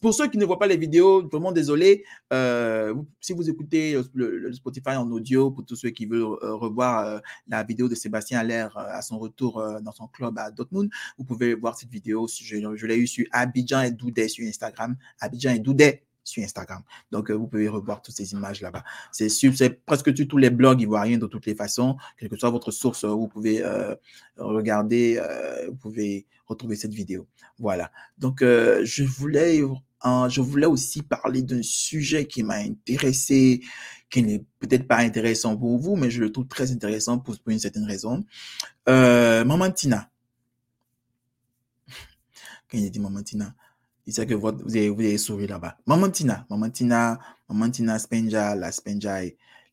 [0.00, 2.04] Pour ceux qui ne voient pas les vidéos, vraiment désolé.
[2.32, 7.20] Euh, si vous écoutez le, Spotify en audio, pour tous ceux qui veulent euh, revoir
[7.48, 11.54] la vidéo de Sébastien Allaire à son retour dans son club à Dortmund, vous pouvez
[11.54, 12.26] voir cette vidéo.
[12.28, 14.96] Je, l'ai eu sur Abidjan et Doudet sur Instagram.
[15.20, 16.82] Abidjan et Doudet sur Instagram.
[17.10, 18.82] Donc, vous pouvez revoir toutes ces images là-bas.
[19.12, 21.96] C'est presque tous les blogs ivoiriens de toutes les façons.
[22.18, 23.62] Quelle que soit votre source, vous pouvez
[24.36, 25.20] regarder,
[25.68, 27.26] vous pouvez retrouver cette vidéo.
[27.58, 27.90] Voilà.
[28.18, 33.62] Donc, euh, je voulais, je voulais aussi parler d'un sujet qui m'a intéressé,
[34.10, 37.58] qui n'est peut-être pas intéressant pour vous, mais je le trouve très intéressant pour, une
[37.58, 38.24] certaine raison.
[38.88, 40.10] Euh, Maman Tina.
[42.70, 43.54] Quand il dit Maman Tina,
[44.06, 45.78] disait que vous avez, vous avez souri là-bas.
[45.86, 49.22] Maman Tina, Maman Tina, Maman Tina Spenja, la Spenja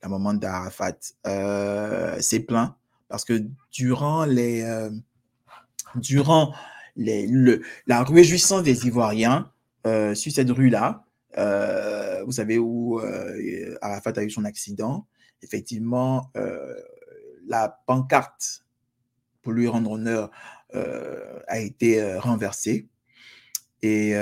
[0.02, 2.74] la maman d'Arafat, euh, s'est plaint
[3.08, 4.90] parce que durant les, euh,
[5.96, 6.54] durant
[6.96, 9.52] les, le, la réjouissance des Ivoiriens
[9.88, 11.06] euh, sur cette rue-là,
[11.38, 15.08] euh, vous savez où euh, Arafat a eu son accident,
[15.42, 16.32] effectivement,
[17.48, 18.66] la pancarte
[19.42, 20.30] pour lui rendre honneur
[21.48, 22.88] a été renversée.
[23.82, 24.14] Et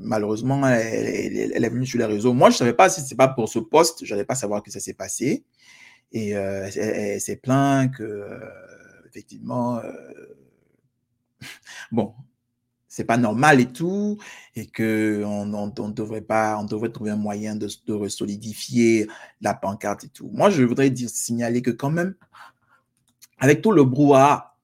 [0.00, 2.32] malheureusement, elle, est venue sur les réseaux.
[2.32, 4.62] Moi, je ne savais pas si c'est pas pour ce poste, je n'allais pas savoir
[4.62, 5.44] que ça s'est passé.
[6.12, 8.38] Et elle, s'est plaint que,
[9.12, 9.80] effectivement,
[11.92, 12.14] bon,
[12.88, 14.18] c'est pas normal et tout,
[14.54, 19.06] et que on, devrait pas, on devrait trouver un moyen de, de solidifier
[19.40, 20.28] la pancarte et tout.
[20.32, 22.14] Moi, je voudrais dire, signaler que quand même,
[23.38, 24.56] avec tout le brouhaha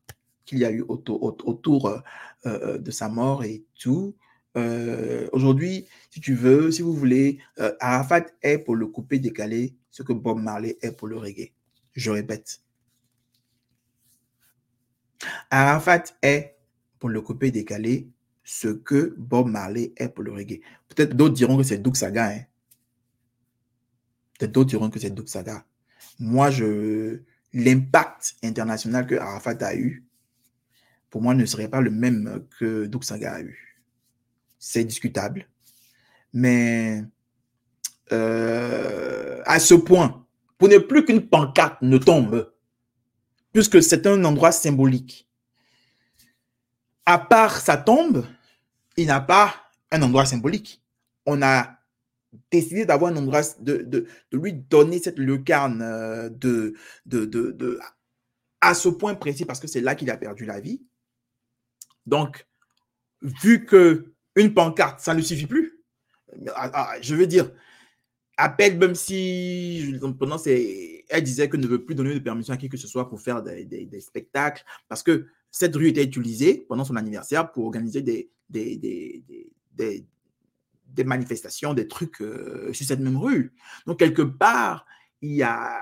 [0.45, 2.01] qu'il y a eu autour, autour euh,
[2.47, 4.15] euh, de sa mort et tout,
[4.59, 9.75] euh, aujourd'hui, si tu veux, si vous voulez, euh, Arafat est pour le couper décalé
[9.91, 11.53] ce que Bob Marley est pour le reggae.
[11.95, 12.61] Je répète.
[15.51, 16.57] Arafat est
[16.99, 18.09] pour le couper décalé
[18.45, 20.61] ce que Bob Marley est pour le reggae.
[20.88, 22.31] Peut-être d'autres diront que c'est Doug Saga.
[22.31, 22.41] Hein.
[24.38, 25.64] Peut-être d'autres diront que c'est Doug Saga.
[26.19, 27.21] Moi, je
[27.53, 30.05] l'impact international que Arafat a eu,
[31.11, 33.79] pour moi, ne serait pas le même que Doug Saga a eu.
[34.59, 35.47] C'est discutable.
[36.33, 37.05] Mais
[38.12, 42.51] euh, à ce point, pour ne plus qu'une pancarte ne tombe,
[43.53, 45.29] puisque c'est un endroit symbolique.
[47.07, 48.27] À part sa tombe,
[48.97, 49.55] il n'a pas
[49.91, 50.83] un endroit symbolique.
[51.27, 51.79] On a
[52.51, 56.75] décidé d'avoir un endroit, de, lui donner cette lucarne euh, de,
[58.61, 60.83] à ce point précis parce que c'est là qu'il a perdu la vie.
[62.07, 62.47] Donc,
[63.23, 65.83] vu que une pancarte, ça ne suffit plus,
[67.01, 67.51] je veux dire,
[68.37, 70.39] appelle même si pendant
[71.09, 73.21] elle disait que ne veut plus donner de permission à qui que ce soit pour
[73.21, 78.31] faire des, spectacles parce que cette rue était utilisée pendant son anniversaire pour organiser des,
[81.05, 83.55] manifestations, des trucs euh, sur cette même rue.
[83.87, 84.85] Donc, quelque part,
[85.23, 85.81] il y a,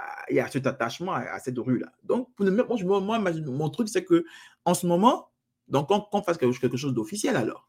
[0.50, 1.92] cet attachement à, cette rue-là.
[2.04, 4.24] Donc, pour moi, moi, mon truc, c'est que
[4.64, 5.30] en ce moment,
[5.68, 7.68] donc, qu'on fasse quelque chose d'officiel alors.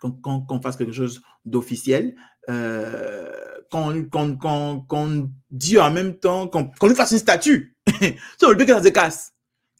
[0.00, 2.14] Qu'on fasse quelque chose d'officiel,
[3.70, 7.76] qu'on dit en même temps, qu'on lui fasse une statue.
[8.38, 9.32] sur le but que ça se casse.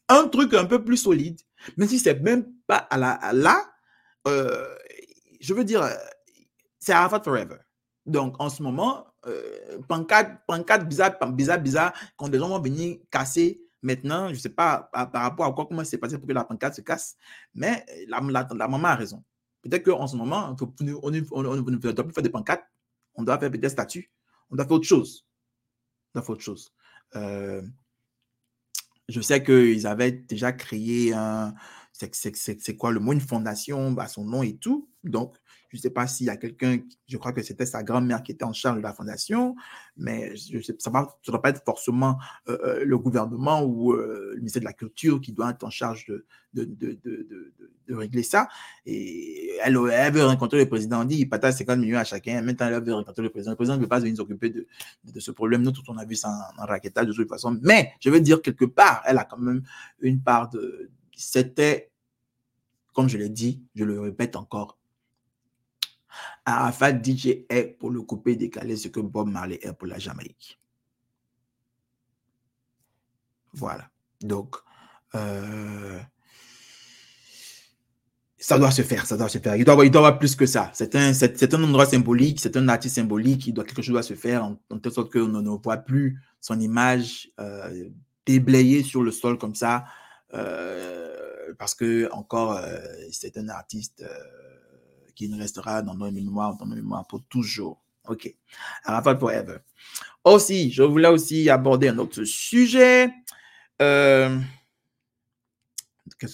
[0.07, 1.39] Un truc un peu plus solide,
[1.77, 3.63] même si c'est même pas à la, là,
[4.27, 4.65] euh,
[5.39, 5.87] je veux dire,
[6.79, 7.57] c'est Arafat Forever.
[8.05, 13.61] Donc, en ce moment, euh, pancarte, bizarre, bizarre, bizarre, quand des gens vont venir casser
[13.81, 16.43] maintenant, je ne sais pas par, rapport à quoi, comment c'est passé pour que la
[16.43, 17.15] pancarte se casse,
[17.53, 19.23] mais la, maman a raison.
[19.61, 20.55] Peut-être qu'en ce moment,
[21.03, 22.63] on ne doit plus faire des pancartes,
[23.19, 24.11] on doit faire des statuts,
[24.49, 25.27] on doit faire autre chose.
[26.13, 26.73] On doit faire autre chose.
[27.15, 27.61] Euh,
[29.09, 31.53] je sais qu'ils avaient déjà créé un,
[31.91, 34.89] c'est quoi le mot, une fondation, bah, son nom et tout.
[35.03, 35.35] Donc,
[35.69, 38.31] je ne sais pas s'il y a quelqu'un, je crois que c'était sa grand-mère qui
[38.31, 39.55] était en charge de la fondation,
[39.97, 44.31] mais je sais, ça ne doit pas être forcément euh, euh, le gouvernement ou euh,
[44.33, 46.67] le ministère de la Culture qui doit être en charge de,
[47.89, 48.47] régler ça.
[48.85, 52.41] Et elle, veut rencontrer le président, dit il partage 50 millions à chacun.
[52.41, 53.51] Maintenant, elle veut rencontrer le président.
[53.51, 55.61] Le président ne veut pas venir s'occuper de, ce problème.
[55.61, 57.59] Nous, tout on a vu ça en, de toute façon.
[57.61, 59.63] Mais je veux dire, quelque part, elle a quand même
[60.01, 60.89] une part de.
[61.15, 61.91] C'était,
[62.93, 64.78] comme je l'ai dit, je le répète encore,
[66.57, 70.59] Arafat DJ est pour le couper décalé ce que Bob Marley est pour la Jamaïque.
[73.53, 73.89] Voilà.
[74.21, 74.55] Donc,
[75.15, 75.99] euh,
[78.37, 79.55] ça doit se faire, ça doit se faire.
[79.55, 80.71] Il doit, il doit avoir plus que ça.
[80.73, 84.03] C'est un, c'est, un endroit symbolique, c'est un artiste symbolique, il doit, quelque chose doit
[84.03, 87.89] se faire en, telle sorte qu'on ne, voit plus son image euh,
[88.25, 89.85] déblayée sur le sol comme ça,
[90.33, 92.61] euh, parce que encore,
[93.11, 94.05] c'est un artiste
[95.19, 97.83] qui restera dans nos mémoires, dans nos mémoires pour toujours.
[98.07, 98.33] OK.
[98.85, 99.57] Arafat Forever.
[100.23, 103.11] Aussi, je voulais aussi aborder un autre sujet.
[103.77, 104.39] Qu'est-ce,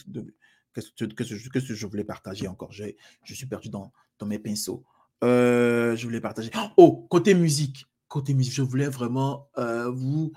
[0.04, 2.72] que, que, je voulais partager encore?
[2.72, 2.84] Je,
[3.24, 4.86] je suis perdu dans, dans mes pinceaux.
[5.24, 6.52] Euh, je voulais partager.
[6.78, 7.88] Oh, côté musique.
[8.08, 10.32] Côté musique, je voulais vraiment euh, vous,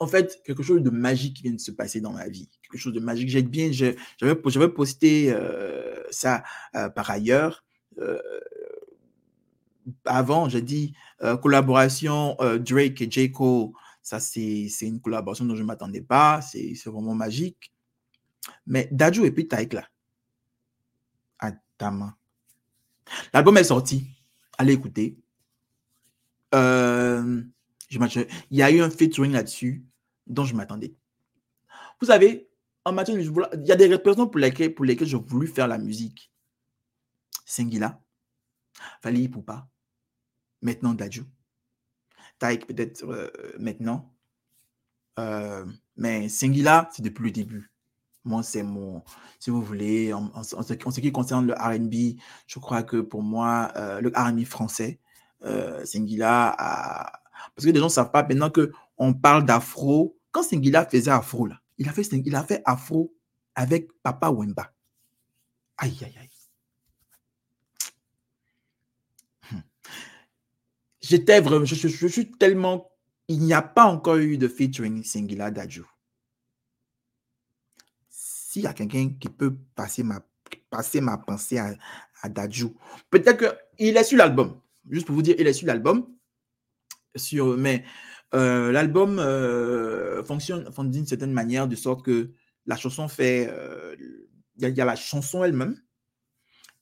[0.00, 2.48] En fait, quelque chose de magique vient de se passer dans ma vie.
[2.62, 3.28] Quelque chose de magique.
[3.28, 5.34] J'ai bien, j'avais posté
[6.10, 7.64] ça euh, par ailleurs.
[7.98, 8.18] Euh,
[10.04, 13.32] avant, j'ai dit euh, collaboration Drake et J.
[14.02, 16.40] Ça, c'est une collaboration dont je ne m'attendais pas.
[16.42, 17.72] C'est vraiment magique.
[18.66, 19.84] Mais Daju et puis Taïk là.
[21.38, 22.14] Ah, ta main.
[23.32, 24.06] L'album est sorti.
[24.56, 25.18] Allez écouter.
[26.54, 27.42] Euh,
[27.90, 29.84] il y a eu un featuring là-dessus
[30.26, 30.94] dont je m'attendais.
[32.00, 32.48] Vous savez,
[32.84, 35.68] en matière de il y a des raisons pour lesquelles, pour lesquelles j'ai voulu faire
[35.68, 36.30] la musique.
[37.44, 38.00] Singila,
[39.02, 39.68] Fali Poupa,
[40.60, 41.24] maintenant Dadju,
[42.38, 44.14] Taïk peut-être euh, maintenant.
[45.18, 45.64] Euh,
[45.96, 47.72] mais Singila, c'est depuis le début.
[48.24, 49.02] Moi, c'est mon,
[49.38, 54.00] si vous voulez, en, ce, qui concerne le RB, je crois que pour moi, euh,
[54.00, 55.00] le RB français,
[55.44, 55.84] euh,
[56.22, 57.17] a.
[57.54, 60.18] Parce que les gens ne savent pas maintenant qu'on parle d'afro.
[60.30, 63.14] Quand Singila faisait afro, là, il a fait, il a fait afro
[63.54, 64.72] avec Papa Wemba.
[65.78, 66.28] Aïe, aïe, aïe.
[69.50, 69.62] Hmm.
[71.00, 72.90] J'étais vraiment, je, suis tellement,
[73.28, 75.84] il n'y a pas encore eu de featuring Singila Dadju.
[78.08, 80.20] S'il y a quelqu'un qui peut passer ma,
[80.70, 81.74] passer ma pensée à,
[82.22, 82.28] à
[83.10, 83.36] peut-être
[83.76, 84.60] qu'il est sur l'album.
[84.90, 86.06] Juste pour vous dire, il est sur l'album.
[87.56, 87.84] Mais
[88.34, 92.32] euh, l'album euh, fonctionne, d'une certaine manière, de sorte que
[92.66, 93.48] la chanson fait.
[93.50, 93.96] Euh,
[94.60, 95.80] il y, a la chanson elle-même,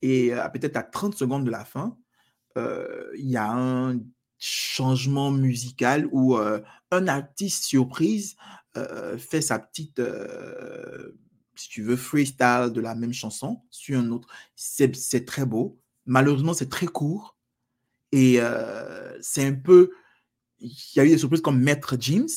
[0.00, 1.98] et peut-être à 30 secondes de la fin,
[2.56, 4.00] il y a un
[4.38, 8.34] changement musical où un artiste surprise
[9.18, 10.00] fait sa petite,
[11.54, 14.28] si tu veux, freestyle de la même chanson sur un autre.
[14.54, 15.78] C'est très beau.
[16.06, 17.36] Malheureusement, c'est très court.
[18.10, 18.40] Et
[19.20, 19.90] c'est un peu
[20.60, 22.28] il y a eu des surprises comme Maître James,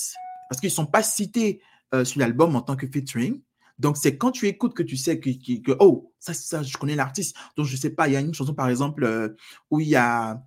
[0.50, 1.62] parce qu'ils ne sont pas cités
[1.94, 3.42] euh, sur l'album en tant que featuring.
[3.78, 7.36] Donc, c'est quand tu écoutes que tu sais que, oh, ça, ça, je connais l'artiste.
[7.56, 9.30] Donc, je ne sais pas, il y a une chanson, par exemple, euh,
[9.72, 10.42] où il y a,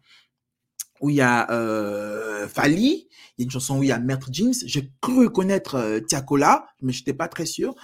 [1.01, 3.09] où il y a euh, Fali,
[3.39, 4.53] il y a une chanson où il y a Maître James.
[4.67, 7.75] J'ai cru connaître euh, Tiakola, mais je n'étais pas très sûr.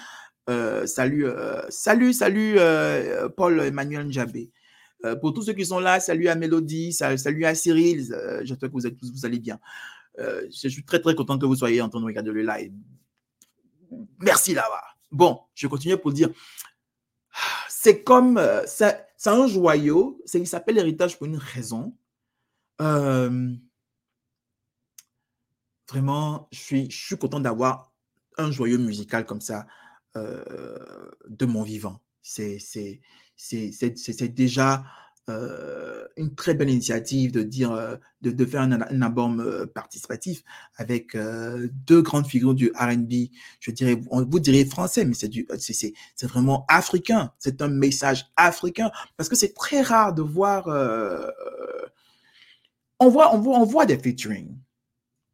[0.87, 1.27] salut,
[1.70, 2.59] salut, salut,
[3.37, 4.51] Paul Emmanuel Njabé.
[5.05, 8.13] Euh, pour tous ceux qui sont là, salut à Mélodie, salut à Cyril.
[8.13, 9.61] Euh, j'espère que vous, êtes, vous allez bien.
[10.19, 12.73] Euh, je suis très très content que vous soyez en train de regarder le live.
[14.19, 14.83] Merci là-bas.
[15.11, 16.31] Bon, je vais continuer pour dire.
[17.69, 18.41] C'est comme.
[18.67, 20.21] c'est un joyau.
[20.35, 21.95] Il s'appelle l'héritage pour une raison.
[25.89, 27.93] vraiment, je suis, je suis content d'avoir
[28.37, 29.67] un joyau musical comme ça
[30.17, 32.01] de mon vivant.
[32.21, 32.59] C'est
[33.38, 34.85] c'est déjà
[35.29, 38.72] euh, une très belle initiative de dire euh, de, faire un,
[39.03, 40.42] album euh, participatif
[40.77, 41.16] avec
[41.87, 43.29] deux grandes figures du R&B.
[43.61, 45.94] Je dirais, on vous dirait français, mais c'est du, c'est
[46.27, 47.33] vraiment africain.
[47.38, 50.66] C'est un message africain parce que c'est très rare de voir.
[52.98, 54.57] on voit, on voit, on voit des featuring,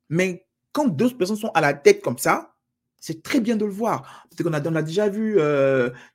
[0.09, 2.55] mais quand deux personnes sont à la tête comme ça,
[3.01, 4.27] c'est très bien de le voir.
[4.31, 5.39] Peut-être qu'on a, on a déjà vu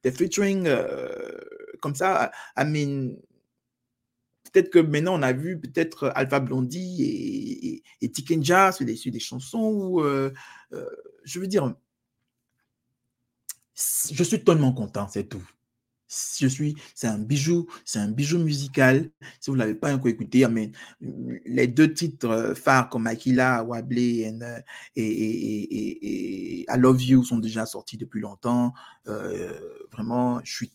[0.04, 0.67] des featuring
[1.80, 2.32] comme ça.
[2.58, 3.15] I mean,
[4.52, 8.96] peut-être que maintenant on a vu peut-être Alpha Blondie et, et, et Tikenja sur des,
[8.96, 10.34] des chansons euh,
[10.74, 10.86] euh,
[11.24, 11.74] je veux dire,
[13.76, 15.48] je suis tellement content, c'est tout.
[16.39, 19.12] Je suis, c'est un bijou, c'est un bijou musical.
[19.39, 20.72] Si vous ne l'avez pas encore écouté, mais
[21.46, 24.34] les deux titres phares comme Akila, Wable et,
[24.96, 28.74] et, I Love You sont déjà sortis depuis longtemps.
[29.08, 29.54] Euh,
[29.92, 30.72] vraiment, je suis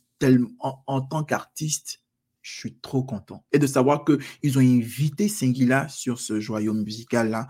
[0.61, 2.01] en, tant qu'artiste,
[2.43, 3.45] je suis trop content.
[3.53, 7.49] Et de savoir qu'ils ont invité Singila sur ce joyau musical-là.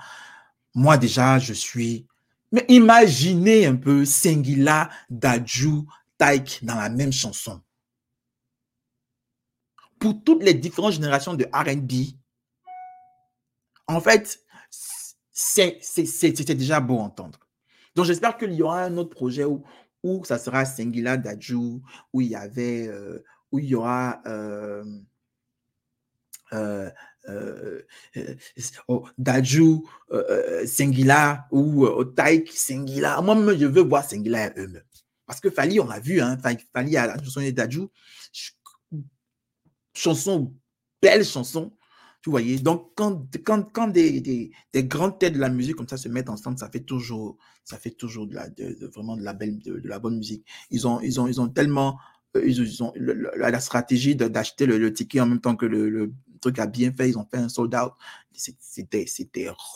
[0.74, 2.06] Moi, déjà, je suis.
[2.52, 5.82] Mais imaginez un peu Singila, Daju,
[6.18, 7.60] Taik dans la même chanson.
[9.98, 12.16] Pour toutes les différentes générations de RB,
[13.86, 14.40] en fait,
[15.30, 17.38] c'est déjà beau entendre.
[17.94, 19.64] Donc, j'espère qu'il y aura un autre projet où
[20.04, 24.84] où ça sera Singila Daju, où il y avait, euh, où il y aura euh,
[26.52, 26.90] euh,
[28.86, 29.82] oh, Daju,
[30.66, 33.20] Singila ou Taik Singila.
[33.22, 34.84] Moi-même, je veux voir Singila eux-mêmes.
[35.26, 37.88] Parce que Fali, on l'a vu, hein, Fali a la chanson de Daju,
[39.94, 40.54] chanson,
[41.00, 41.74] belle chanson,
[42.24, 42.58] tu voyais.
[42.58, 46.08] Donc, quand, quand, quand des, des, des, grandes têtes de la musique comme ça se
[46.08, 48.48] mettent ensemble, ça fait toujours, ça fait toujours de la,
[48.94, 50.46] vraiment de la belle, de, la bonne musique.
[50.70, 51.98] Ils ont, ils ont, ils ont tellement,
[52.34, 56.66] euh, ils, ont la stratégie d'acheter le, ticket en même temps que le, truc a
[56.66, 57.10] bien fait.
[57.10, 57.92] Ils ont fait un sold out.
[58.32, 59.04] C'était,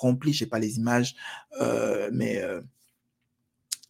[0.00, 0.32] rempli.
[0.32, 1.16] Je sais pas les images,
[1.60, 2.62] euh, mais euh,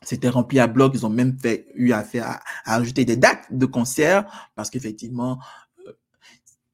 [0.03, 0.95] c'était rempli à bloc.
[0.97, 4.69] Ils ont même fait, eu à faire, à, à ajouter des dates de concert parce
[4.69, 5.39] qu'effectivement,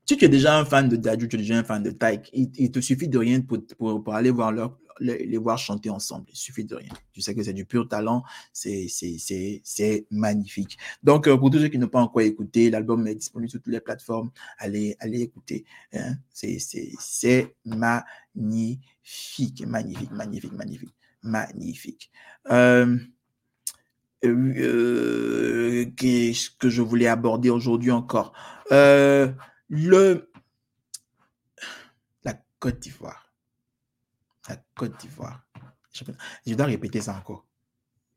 [0.07, 2.31] si tu es déjà un fan de Dadju, tu es déjà un fan de Taïk,
[2.33, 3.59] il, te suffit de rien pour,
[4.03, 6.27] pour, aller voir leur, les, voir chanter ensemble.
[6.31, 6.93] Il suffit de rien.
[7.13, 8.23] Tu sais que c'est du pur talent.
[8.53, 10.79] C'est magnifique.
[11.03, 13.81] Donc, pour tous ceux qui n'ont pas encore écouté, l'album est disponible sur toutes les
[13.81, 14.31] plateformes.
[14.59, 15.65] Allez, allez écouter.
[15.93, 16.17] Hein.
[16.33, 22.11] C'est magnifique, magnifique, magnifique, magnifique, magnifique.
[22.51, 22.99] Euh,
[24.25, 28.33] euh, qu'est-ce que je voulais aborder aujourd'hui encore?
[28.73, 29.31] Euh,
[29.69, 30.31] Le
[32.25, 33.33] la Côte d'Ivoire.
[34.49, 35.45] La Côte d'Ivoire.
[36.47, 37.47] Je dois répéter ça encore.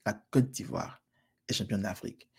[0.05, 1.01] La Côte d'Ivoire
[1.47, 2.29] est championne d'Afrique.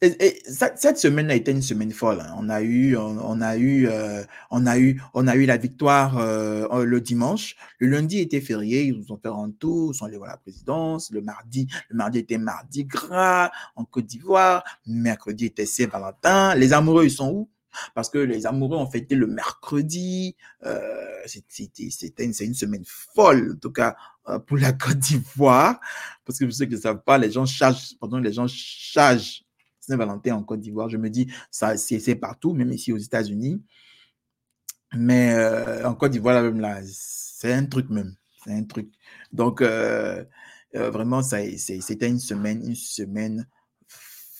[0.00, 2.22] Cette semaine a été une semaine folle.
[2.36, 7.56] On a eu, euh, la victoire euh, le dimanche.
[7.78, 10.36] Le lundi était férié, ils nous ont fait un tour, ils sont allés voir la
[10.36, 11.10] présidence.
[11.10, 14.64] Le mardi, le mardi était mardi gras en Côte d'Ivoire.
[14.86, 16.54] Mercredi était Saint-Valentin.
[16.54, 17.48] Les amoureux, ils sont où?
[17.94, 20.36] Parce que les amoureux ont fêté le mercredi.
[20.64, 23.96] Euh, c'était une, semaine folle, en tout cas
[24.28, 25.80] euh, pour la Côte d'Ivoire,
[26.24, 29.44] parce que pour ceux qui ne savent pas, les gens chargent, pardon, les gens chargent
[29.80, 30.88] Saint-Valentin en Côte d'Ivoire.
[30.88, 33.62] Je me dis, ça c'est partout, même ici aux États-Unis.
[34.94, 38.14] Mais euh, en Côte d'Ivoire, là, c'est un truc même.
[38.44, 38.88] C'est un truc.
[39.32, 39.62] Donc,
[40.72, 43.46] vraiment, c'était une semaine, une semaine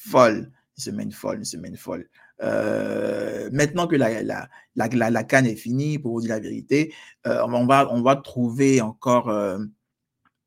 [0.07, 0.53] folle.
[0.79, 2.09] Une semaine folle, une semaine folle.
[2.43, 6.95] Euh, maintenant que la, canne est finie, pour vous dire la vérité,
[7.27, 9.59] euh, on, va, trouver encore euh,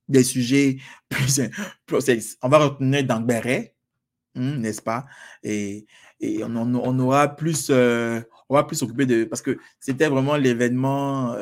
[0.07, 0.77] des sujets
[1.09, 1.41] plus,
[1.85, 5.05] plus, On va retenir dans hmm, n'est-ce pas?
[5.43, 5.85] Et,
[6.43, 7.71] on, aura plus.
[7.71, 9.23] on va plus s'occuper de.
[9.23, 11.33] Parce que c'était vraiment l'événement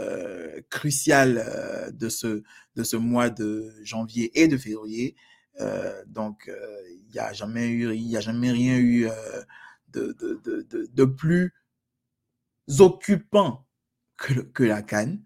[0.69, 2.43] crucial de, ce,
[2.75, 5.15] de ce mois de janvier et de février.
[6.05, 6.51] donc,
[6.99, 9.07] il n'y a jamais eu, il a jamais rien eu
[9.97, 11.53] de, plus
[12.79, 13.65] occupant
[14.17, 15.23] que, la Cannes.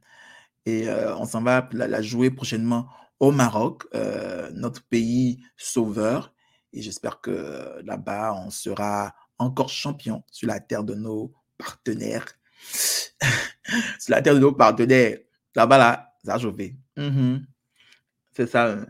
[0.65, 2.87] Et euh, on s'en va la, jouer prochainement
[3.19, 6.33] au Maroc, euh, notre pays sauveur.
[6.73, 12.25] Et j'espère que là-bas, on sera encore champion sur la terre de nos partenaires.
[13.99, 15.17] sur la terre de nos partenaires.
[15.55, 16.75] Là-bas, là, ça va chauffer.
[16.97, 17.43] Mm-hmm.
[18.33, 18.85] C'est ça, euh,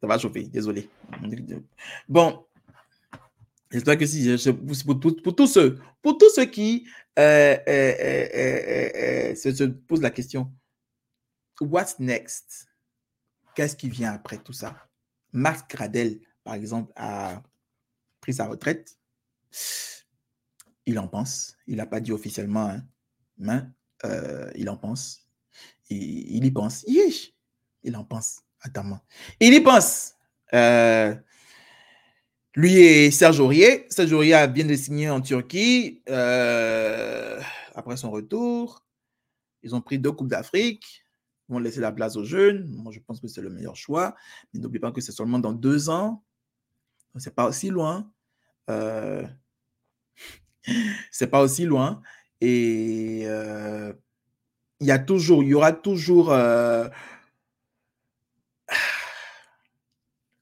[0.00, 0.44] ça va chauffer.
[0.44, 0.88] Désolé.
[2.08, 2.43] Bon,
[3.74, 4.32] J'espère que si,
[4.86, 6.86] pour, pour, tous ceux, pour tous ceux qui
[7.18, 10.54] euh, euh, euh, se, posent la question,
[11.60, 12.68] what's next?
[13.56, 14.76] Qu'est-ce qui vient après tout ça?
[15.32, 17.42] Max Gradel, par exemple, a
[18.20, 18.96] pris sa retraite.
[20.86, 21.56] Il en pense.
[21.66, 22.86] Il n'a pas dit officiellement, hein,
[23.38, 23.60] mais
[24.54, 25.26] il en pense.
[25.90, 26.84] Il, il y pense.
[26.86, 28.38] il en pense.
[28.60, 29.00] Attends,
[29.40, 30.14] il y pense.
[32.54, 33.86] Lui et Serge Aurier.
[33.90, 37.40] Serge Aurier vient de signer en Turquie euh,
[37.74, 38.84] après son retour.
[39.62, 41.04] Ils ont pris deux Coupes d'Afrique.
[41.48, 42.66] Ils vont laisser la place aux jeunes.
[42.68, 44.14] Moi, je pense que c'est le meilleur choix.
[44.52, 46.22] Mais n'oubliez pas que c'est seulement dans deux ans.
[47.16, 48.10] C'est pas aussi loin.
[48.70, 49.26] Euh,
[51.10, 52.02] c'est pas aussi loin.
[52.40, 53.92] Et euh,
[54.80, 56.88] il y a toujours, il y aura toujours euh,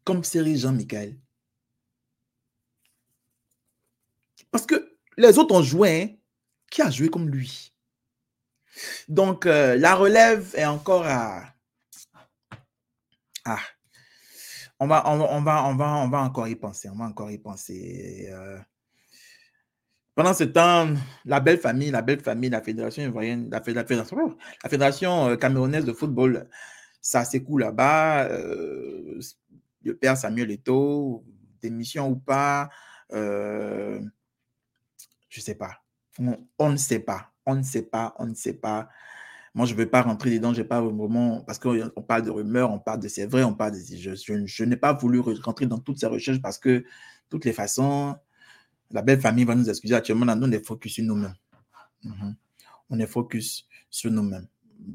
[0.04, 1.21] comme série Jean-Michel.
[4.52, 6.02] Parce que les autres ont joué.
[6.02, 6.16] Hein.
[6.70, 7.74] Qui a joué comme lui?
[9.08, 11.44] Donc, euh, la relève est encore à.
[13.44, 13.58] Ah.
[14.78, 16.88] On va, on, va, on, va, on va encore y penser.
[16.88, 18.28] On va encore y penser.
[18.30, 18.58] Euh.
[20.14, 24.70] pendant ce temps, la belle famille, la belle famille, la fédération ivoirienne, la, fédération, la
[24.70, 26.48] fédération euh, camerounaise de football,
[27.00, 28.28] ça s'écoule là-bas.
[28.28, 31.24] le père Samuel Eto'o,
[31.60, 32.70] démission ou pas.
[35.32, 35.82] Je ne sais pas.
[36.58, 37.32] On, ne sait pas.
[37.46, 38.14] On ne sait pas.
[38.18, 38.90] On ne sait pas.
[39.54, 40.52] Moi, je ne veux pas rentrer dedans.
[40.52, 43.72] J'ai pas moment parce qu'on parle de rumeurs, on parle de c'est vrai, on parle
[43.72, 46.86] de je, je, n'ai pas voulu rentrer dans toutes ces recherches parce que, de
[47.30, 48.14] toutes les façons,
[48.90, 49.94] la belle famille va nous excuser.
[49.94, 51.34] Actuellement, nous, on est focus sur nous-mêmes.
[52.04, 52.36] Mhm.
[52.90, 54.46] On est focus sur nous-mêmes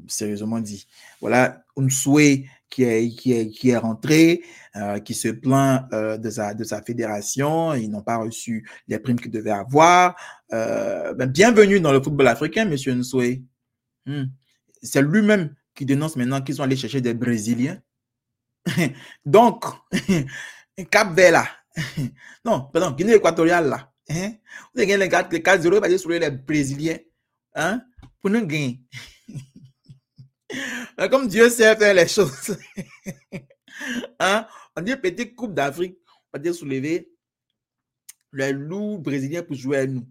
[0.06, 0.86] sérieusement dit.
[1.20, 4.42] Voilà, Unsue qui est, qui est, qui est rentré,
[4.76, 7.74] euh, qui se plaint euh, de, sa, de sa fédération.
[7.74, 10.16] Ils n'ont pas reçu les primes qu'ils devaient avoir.
[10.52, 13.42] Euh, ben, bienvenue dans le football africain, monsieur Unsue.
[14.06, 14.24] Hmm.
[14.82, 17.80] C'est lui-même qui dénonce maintenant qu'ils sont allés chercher des Brésiliens.
[19.24, 19.64] Donc,
[20.90, 21.54] Cap Vert
[22.44, 23.92] non, pardon, Guinée équatoriale là.
[24.10, 24.32] Hein?
[24.72, 26.98] Vous avez gagné les 4-0 sur les Brésiliens.
[27.54, 27.82] Hein?
[28.20, 28.80] Pour nous gagner.
[31.10, 32.56] Comme Dieu sait faire les choses.
[34.20, 34.46] hein?
[34.76, 37.10] On dit petite coupe d'Afrique, on va dire soulever
[38.32, 40.06] les loups brésiliens pour jouer à nous.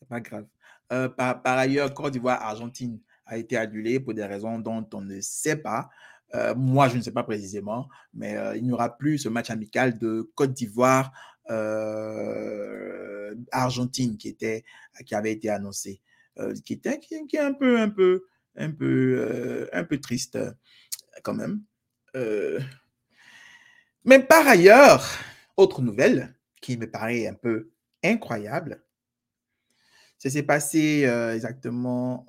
[0.00, 0.46] C'est pas grave.
[0.92, 5.20] Euh, par, ailleurs, Côte d'Ivoire, Argentine a été annulée pour des raisons dont on ne
[5.20, 5.88] sait pas.
[6.34, 9.50] Euh, moi, je ne sais pas précisément, mais euh, il n'y aura plus ce match
[9.50, 11.12] amical de Côte d'Ivoire.
[13.50, 14.64] Argentine qui était
[15.04, 16.00] qui avait été annoncé
[16.64, 18.24] qui était qui, est un peu un peu
[18.56, 20.38] un peu un peu triste
[21.22, 21.62] quand même
[24.04, 25.06] mais par ailleurs
[25.56, 27.70] autre nouvelle qui me paraît un peu
[28.04, 28.82] incroyable
[30.18, 31.02] ça s'est passé
[31.34, 32.24] exactement,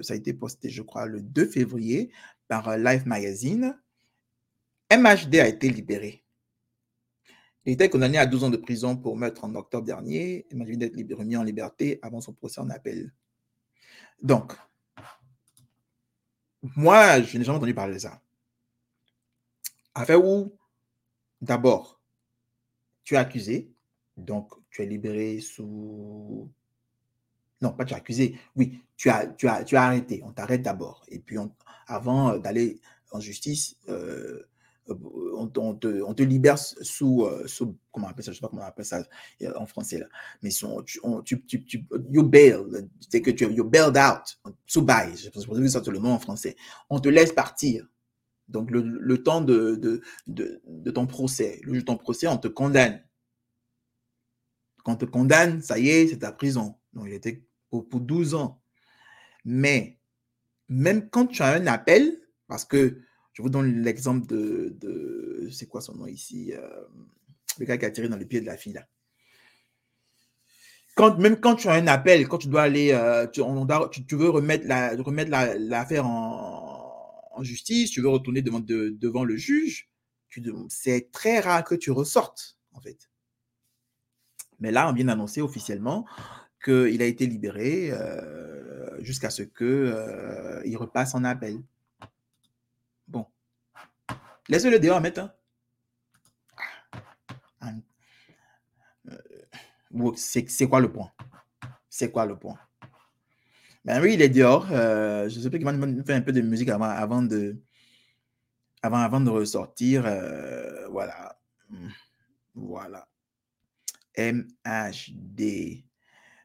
[0.00, 2.10] ça a été posté, je crois, le 2 février
[2.48, 3.78] par Life Magazine.
[4.90, 6.24] MHD a été libéré.
[7.66, 10.46] Il était condamné à 12 ans de prison pour meurtre en octobre dernier.
[10.50, 13.12] Il m'a d'être remis en liberté avant son procès en appel.
[14.22, 14.54] Donc,
[16.76, 18.20] moi, je n'ai jamais entendu parler de ça.
[19.94, 20.56] Affaire où,
[21.40, 22.00] d'abord,
[23.04, 23.70] tu es accusé,
[24.16, 26.50] donc tu es libéré sous
[27.64, 28.38] non, pas tu as accusé.
[28.56, 30.22] Oui, tu as, tu as, tu as arrêté.
[30.24, 31.02] On t'arrête d'abord.
[31.08, 31.38] Et puis,
[31.86, 32.78] avant euh, d'aller
[33.10, 34.46] en justice, euh,
[34.90, 34.94] euh,
[35.34, 38.66] on, te, on, libère sous, sous, comment on appelle ça, je sais pas comment on
[38.66, 39.02] appelle ça
[39.56, 40.06] en français là,
[40.42, 40.50] mais
[41.24, 42.56] tu, tu, tu, you bail,
[43.08, 46.18] c'est que tu you bailed out, sous bail, je pense que c'est le nom en
[46.18, 46.56] français.
[46.90, 47.86] On te laisse partir.
[48.48, 49.74] Donc le, le temps de,
[50.26, 53.02] de, de, ton procès, le jour de ton procès, on te condamne.
[54.84, 56.76] Quand on te condamne, ça y est, c'est ta prison.
[56.92, 58.60] Donc il était pour, 12 ans.
[59.44, 59.98] Mais
[60.68, 63.00] même quand tu as un appel, parce que
[63.34, 66.84] je vous donne l'exemple de, de c'est quoi son nom ici, euh,
[67.58, 68.86] le gars qui a tiré dans les pieds de la fille là.
[70.94, 74.64] Quand, même quand tu as un appel, quand tu dois aller, euh, tu, veux remettre
[74.68, 79.90] l'affaire la, remettre en, justice, tu veux retourner devant, devant le juge,
[80.68, 83.10] c'est très rare que tu ressortes, en fait.
[84.60, 86.06] Mais là, on vient d'annoncer officiellement
[86.64, 91.58] qu'il a été libéré euh, jusqu'à ce qu'il repasse en appel.
[94.48, 95.30] Laissez-le dehors maintenant.
[97.60, 97.72] Ah.
[99.10, 101.10] Euh, c'est quoi le point?
[101.88, 102.58] C'est quoi le point?
[103.84, 104.66] Ben oui, il est dehors.
[104.68, 107.56] je sais pas qu'il va faire un peu de musique avant, avant, de,
[108.82, 110.02] avant, avant de ressortir.
[110.90, 111.38] voilà.
[112.54, 113.08] Voilà.
[114.16, 115.84] MHD.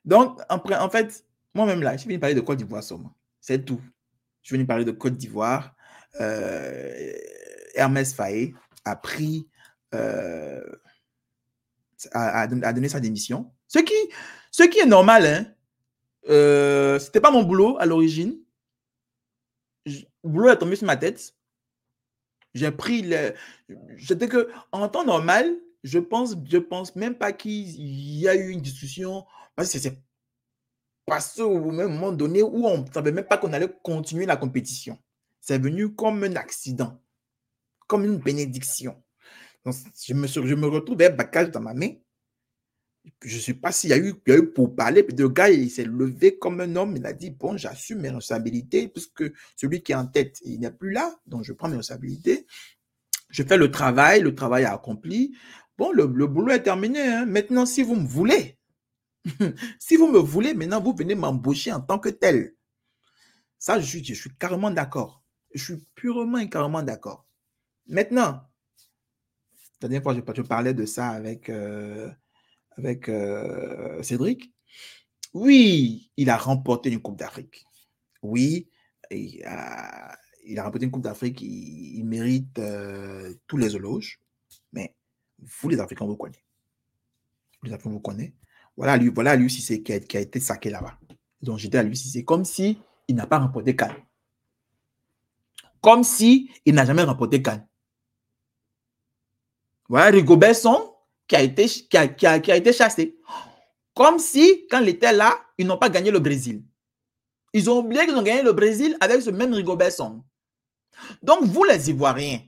[0.04, 3.16] Donc, en, fait, moi-même là, je viens parler de Côte d'Ivoire seulement.
[3.39, 3.82] C'est tout.
[4.41, 5.76] Je viens parler de Côte d'Ivoire.
[6.20, 7.14] Euh,
[7.80, 8.53] Hermès Faye
[8.86, 9.47] a pris,
[9.93, 10.63] euh,
[12.11, 13.51] a, donné sa démission.
[13.67, 13.93] Ce qui,
[14.51, 15.45] ce qui est normal, hein.
[16.27, 18.38] Euh, c'était pas mon boulot à l'origine.
[19.86, 21.34] Le boulot est tombé sur ma tête.
[22.53, 23.34] J'ai pris le.
[24.05, 28.49] C'était que, en temps normal, je pense, je pense même pas qu'il y a eu
[28.49, 29.25] une discussion
[29.55, 30.01] parce que c'est
[31.05, 34.36] passé au même moment donné où on ne savait même pas qu'on allait continuer la
[34.36, 34.97] compétition.
[35.41, 37.01] C'est venu comme un accident,
[37.89, 38.95] comme une bénédiction.
[39.65, 41.91] je, me, je me retrouvais bagage dans ma main.
[43.23, 45.05] Je ne sais pas s'il y, a eu, y a eu pour parler.
[45.17, 46.95] Le gars, il s'est levé comme un homme.
[46.95, 49.23] Il a dit Bon, j'assume mes responsabilités, puisque
[49.55, 51.19] celui qui est en tête, il n'est plus là.
[51.25, 52.45] Donc, je prends mes responsabilités.
[53.29, 54.21] Je fais le travail.
[54.21, 55.35] Le travail est accompli.
[55.75, 57.01] Bon, le, boulot est terminé.
[57.01, 57.25] Hein.
[57.25, 58.59] Maintenant, si vous me voulez,
[59.79, 62.53] si vous me voulez, maintenant, vous venez m'embaucher en tant que tel.
[63.57, 65.23] Ça, je suis carrément d'accord.
[65.55, 67.28] Je suis purement et carrément d'accord.
[67.89, 68.43] Maintenant,
[69.81, 72.09] la dernière fois, je, parlais de ça avec, euh,
[72.77, 74.53] avec euh, Cédric.
[75.33, 77.65] Oui, il a remporté une Coupe d'Afrique.
[78.21, 78.69] Oui,
[79.09, 80.15] il a,
[80.45, 81.41] il a remporté une Coupe d'Afrique.
[81.41, 84.19] Il, mérite euh, tous les éloges.
[84.71, 84.95] Mais
[85.39, 86.43] vous, les Africains, vous connaissez.
[87.63, 88.35] Les Africains, vous connaissez.
[88.77, 90.97] Voilà lui, voilà lui c'est qui, a été saqué là-bas.
[91.41, 92.79] Donc j'étais à lui c'est comme si
[93.09, 93.95] il n'a pas remporté Cannes.
[95.81, 97.67] Comme si il n'a jamais remporté Cannes.
[99.89, 100.55] Voilà Rigobert
[101.27, 103.17] qui a été, qui a, qui a, été chassé.
[103.95, 106.63] Comme si, quand il était là, ils n'ont pas gagné le Brésil.
[107.53, 109.91] Ils ont oublié qu'ils ont gagné le Brésil avec ce même Rigobert
[111.23, 112.41] Donc, vous, les Ivoiriens,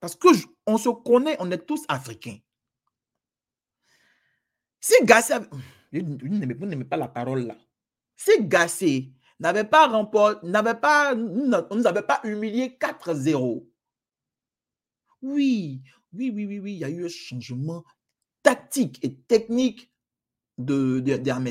[0.00, 0.28] parce que
[0.66, 2.38] on se connaît, on est tous africains.
[4.80, 5.34] Si Gassé,
[5.92, 7.56] vous n'aimez pas la parole là.
[8.16, 13.64] Si Gassé n'avait pas remporté, n'avait pas, nous avait pas humilié 4-0.
[15.22, 15.82] Oui,
[16.12, 17.84] oui, oui, oui, oui, il y a eu un changement
[18.42, 19.90] tactique et technique
[20.58, 21.02] de,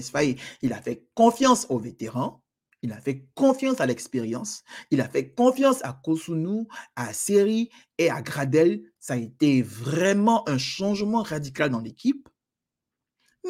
[0.01, 0.37] Faye.
[0.61, 2.43] Il a fait confiance aux vétérans.
[2.83, 4.63] Il a fait confiance à l'expérience.
[4.89, 8.83] Il a fait confiance à Kosunu, à Seri et à Gradel.
[8.99, 12.27] Ça a été vraiment un changement radical dans l'équipe.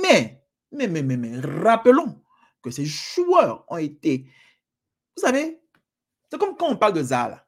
[0.01, 2.22] Mais, mais, mais, mais, mais, rappelons
[2.62, 4.26] que ces joueurs ont été,
[5.16, 5.62] vous savez,
[6.30, 7.45] c'est comme quand on parle de Zala.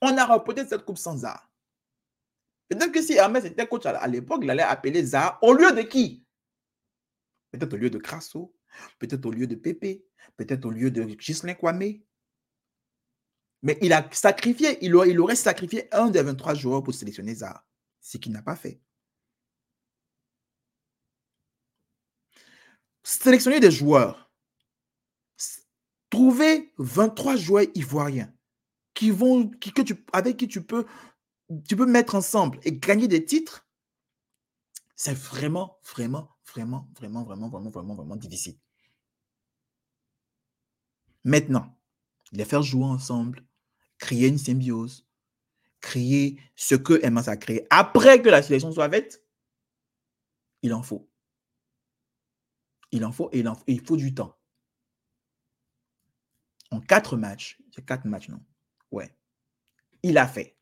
[0.00, 1.49] On a reporté cette coupe sans Zaha.
[2.70, 5.82] Peut-être que si Hermès était coach à l'époque, il allait appeler Zaha au lieu de
[5.82, 6.24] qui?
[7.50, 8.54] Peut-être au lieu de Crasso,
[9.00, 10.06] peut-être au lieu de Pépé,
[10.36, 12.00] peut-être au lieu de Gislain Kwame.
[13.62, 17.64] Mais il a sacrifié, il aurait, sacrifié un des 23 joueurs pour sélectionner Zaha,
[18.00, 18.80] ce qu'il n'a pas fait.
[23.02, 24.30] Sélectionner des joueurs,
[26.08, 28.32] trouver 23 joueurs ivoiriens
[30.12, 30.84] avec qui tu peux,
[31.66, 33.66] tu peux mettre ensemble et gagner des titres,
[34.96, 38.58] c'est vraiment, vraiment, vraiment, vraiment, vraiment, vraiment, vraiment, vraiment difficile.
[41.24, 41.76] Maintenant,
[42.32, 43.44] les faire jouer ensemble,
[43.98, 45.06] créer une symbiose,
[45.80, 49.24] créer ce que Emma a créé après que la sélection soit faite,
[50.62, 51.08] il en faut.
[52.92, 54.36] Il en faut et il, il faut du temps.
[56.70, 58.40] En quatre matchs, c'est quatre matchs, non?
[58.90, 59.14] Ouais.
[60.02, 60.59] Il a fait.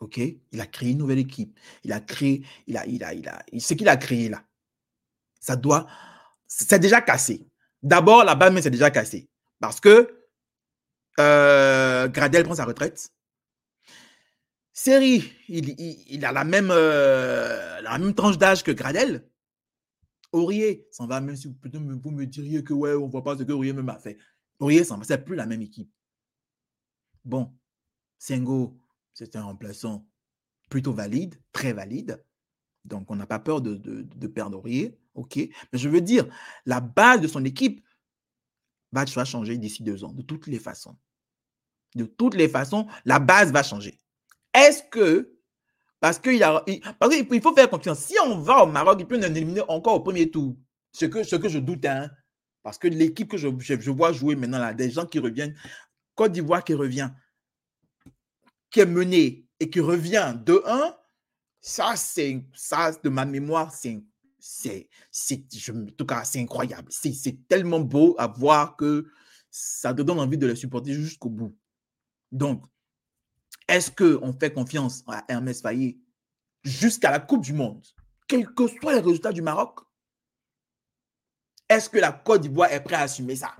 [0.00, 0.18] OK?
[0.18, 1.58] Il a créé une nouvelle équipe.
[1.84, 4.42] Il a créé, il a, il a, il a, ce qu'il a créé là,
[5.38, 5.86] ça doit,
[6.46, 7.46] c'est déjà cassé.
[7.82, 9.28] D'abord, la base, mais c'est déjà cassé.
[9.60, 10.26] Parce que
[11.18, 13.10] euh, Gradel prend sa retraite.
[14.72, 19.26] Série, il, a la même, euh, la même tranche d'âge que Gradel.
[20.32, 23.42] Aurier s'en va, même si vous me diriez que ouais, on ne voit pas ce
[23.42, 24.16] que Aurier même a fait.
[24.58, 25.90] Aurier s'en va, c'est plus la même équipe.
[27.24, 27.52] Bon,
[28.18, 28.78] Sengo,
[29.26, 30.06] c'est un remplaçant
[30.70, 32.24] plutôt valide, très valide.
[32.84, 34.98] Donc, on n'a pas peur de, de, perdre Aurier.
[35.14, 35.36] OK.
[35.36, 36.26] Mais je veux dire,
[36.64, 37.84] la base de son équipe
[38.92, 40.96] va changer d'ici deux ans, de toutes les façons.
[41.94, 44.00] De toutes les façons, la base va changer.
[44.54, 45.36] Est-ce que,
[46.00, 49.62] parce qu'il il faut faire confiance, si on va au Maroc, il peut nous éliminer
[49.68, 50.56] encore au premier tour.
[50.92, 52.10] Ce que, ce que je doute, hein,
[52.62, 55.54] parce que l'équipe que je, je, vois jouer maintenant, là, des gens qui reviennent,
[56.14, 57.10] Côte d'Ivoire qui revient,
[58.70, 60.96] qui est menée et qui revient 2-1,
[61.60, 64.02] ça, c'est ça de ma mémoire, c'est
[64.40, 64.88] c'est,
[65.70, 66.90] en tout cas, c'est incroyable.
[66.90, 69.10] C'est tellement beau à voir que
[69.50, 71.58] ça te donne envie de les supporter jusqu'au bout.
[72.32, 72.64] Donc,
[73.68, 76.00] est-ce qu'on fait confiance à Hermès Faye
[76.64, 77.84] jusqu'à la Coupe du Monde,
[78.26, 79.80] quels que soient les résultats du Maroc?
[81.68, 83.54] Est-ce que la Côte d'Ivoire est prête à assumer ça?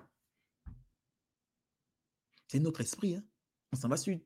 [2.48, 3.16] C'est notre esprit.
[3.16, 3.24] Hein?
[3.72, 4.18] On s'en va sur,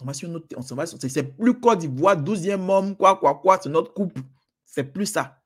[0.00, 3.36] on va sur notre, on s'en va c'est plus Côte d'Ivoire, 12e homme, quoi, quoi,
[3.36, 4.18] quoi, c'est notre coupe.
[4.64, 5.42] C'est plus ça.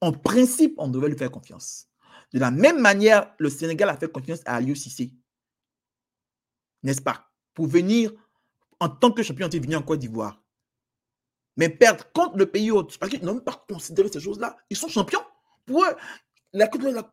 [0.00, 1.86] En principe, on devait lui faire confiance.
[2.32, 4.74] De la même manière, le Sénégal a fait confiance à Aliou.
[6.82, 7.30] N'est-ce pas?
[7.54, 8.12] Pour venir
[8.80, 10.42] en tant que champion, venir en Côte d'Ivoire.
[11.56, 14.56] Mais perdre contre le pays autre, parce qu'ils n'ont même pas considéré ces choses-là.
[14.70, 15.22] Ils sont champions.
[15.66, 15.96] Pour eux,
[16.52, 16.68] la,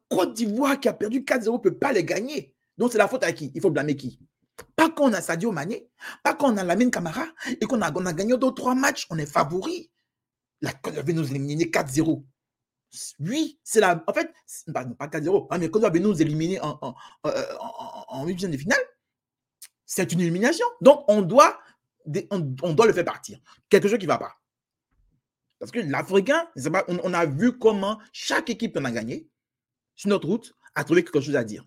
[0.09, 2.55] Côte d'Ivoire qui a perdu 4-0 ne peut pas les gagner.
[2.77, 3.51] Donc c'est la faute à qui?
[3.55, 4.19] Il faut blâmer qui?
[4.75, 5.89] Pas quand on a Sadio Mané,
[6.23, 9.25] pas quand on a Lamine Camara et qu'on a, gagné deux trois matchs, on est
[9.25, 9.91] favori.
[10.61, 12.23] La Côte d'Ivoire nous éliminer 4-0.
[13.19, 14.03] Oui, c'est la.
[14.07, 14.33] En fait,
[14.73, 16.95] pas, pas 4-0, hein, mais quand va nous éliminer en, en,
[18.07, 18.79] en, de finale,
[19.85, 20.65] c'est une élimination.
[20.81, 21.59] Donc, on doit,
[22.31, 22.39] on,
[22.73, 23.39] doit le faire partir.
[23.69, 24.35] Quelque chose qui ne va pas.
[25.59, 26.47] Parce que l'Africain,
[26.87, 29.27] on, on, a vu comment chaque équipe en a gagné
[29.95, 31.65] sur notre route a trouvé quelque chose à dire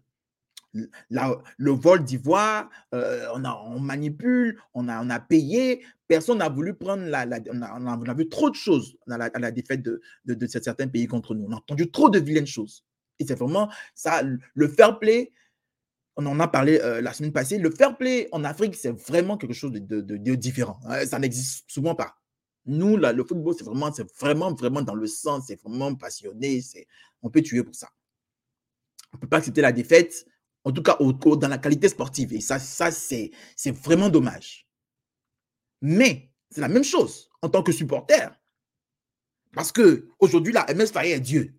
[0.72, 6.74] le vol d'ivoire, euh, on, on manipule, on a, on a payé, personne n'a voulu
[6.74, 10.00] prendre la, on, a, vu trop de choses à la, défaite de,
[10.46, 11.46] certains pays contre nous.
[11.48, 12.84] On a entendu trop de vilaines choses.
[13.18, 15.32] Et c'est vraiment ça, le fair play,
[16.16, 19.36] on en a parlé euh, la semaine passée, le fair play en Afrique, c'est vraiment
[19.36, 20.80] quelque chose de, différent.
[20.86, 21.06] Hein.
[21.06, 22.16] Ça n'existe souvent pas.
[22.66, 26.60] Nous, là, le football, c'est vraiment, c'est vraiment, vraiment dans le sang, c'est vraiment passionné,
[27.22, 27.88] on peut tuer pour ça.
[29.12, 30.26] On ne peut pas accepter la défaite,
[30.64, 32.32] en tout cas dans la qualité sportive.
[32.34, 33.30] Et ça, ça c'est
[33.70, 34.66] vraiment dommage.
[35.80, 38.30] Mais c'est la même chose en tant que supporter.
[39.52, 41.54] Parce que aujourd'hui, la MS Faye est Dieu.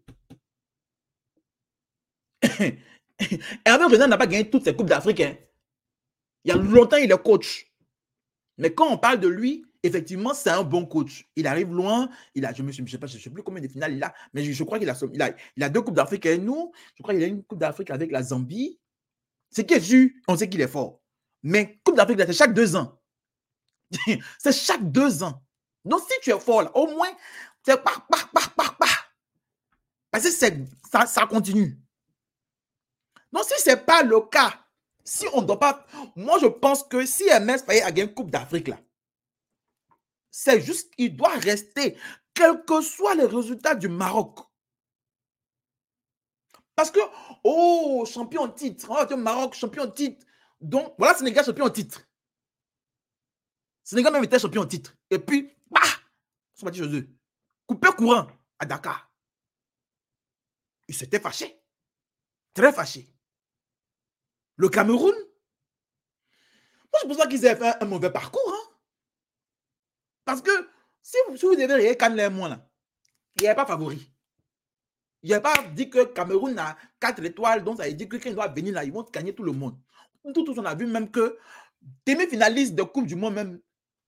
[3.65, 5.21] Hervé Renan n'a pas gagné toutes ses Coupes d'Afrique.
[5.21, 5.35] Hein.
[6.43, 7.65] Il y a longtemps, il est coach.
[8.57, 11.29] Mais quand on parle de lui, effectivement, c'est un bon coach.
[11.35, 12.09] Il arrive loin.
[12.35, 14.43] Il a, je ne sais, pas, je sais plus combien de finales il a, mais
[14.43, 14.95] je, crois qu'il a,
[15.55, 16.71] il a, deux Coupes d'Afrique et nous.
[16.95, 18.79] Je crois qu'il a une Coupe d'Afrique avec la Zambie.
[19.51, 21.01] C'est qui est vu, on sait qu'il est fort.
[21.43, 23.01] Mais Coupe d'Afrique, c'est chaque deux ans.
[24.37, 25.41] c'est chaque deux ans.
[25.85, 27.09] Donc, si tu es fort, au moins,
[27.65, 28.85] c'est pas, pas, pas, pas, pas.
[30.11, 31.79] Parce que ça, ça continue.
[33.31, 34.53] Donc, si ce n'est pas le cas,
[35.03, 35.85] si on ne doit pas.
[36.15, 38.79] Moi, je pense que si MS Faye a gagné Coupe d'Afrique, là,
[40.29, 41.97] c'est juste qu'il doit rester,
[42.33, 44.39] quels que soient les résultats du Maroc.
[46.79, 47.01] Parce que,
[47.43, 50.25] oh, champion titre, oh, Maroc, champion titre.
[50.61, 52.07] Donc, voilà Sénégal champion en titre.
[53.83, 54.95] Sénégal même était champion titre.
[55.09, 57.09] Et puis, bah, ils sont partis chez eux?
[57.67, 58.27] Coupé courant
[58.59, 59.11] à Dakar.
[60.87, 61.61] Ils s'étaient fâchés.
[62.53, 63.13] Très fâchés.
[64.55, 68.53] Le Cameroun, moi je pense pas qu'ils aient fait un, mauvais parcours.
[68.55, 68.73] Hein.
[70.23, 70.69] Parce que
[71.01, 72.65] si vous, si vous devez regarder les moi là,
[73.35, 74.09] il n'y avait pas favori.
[75.21, 78.17] Il n'y a pas dit que Cameroun a 4 étoiles, donc ça veut dire que
[78.17, 79.77] quand doivent venir là, ils vont gagner tout le monde.
[80.33, 81.37] Tout, tout on a vu même que
[82.05, 83.59] demi-finaliste de Coupe du Monde même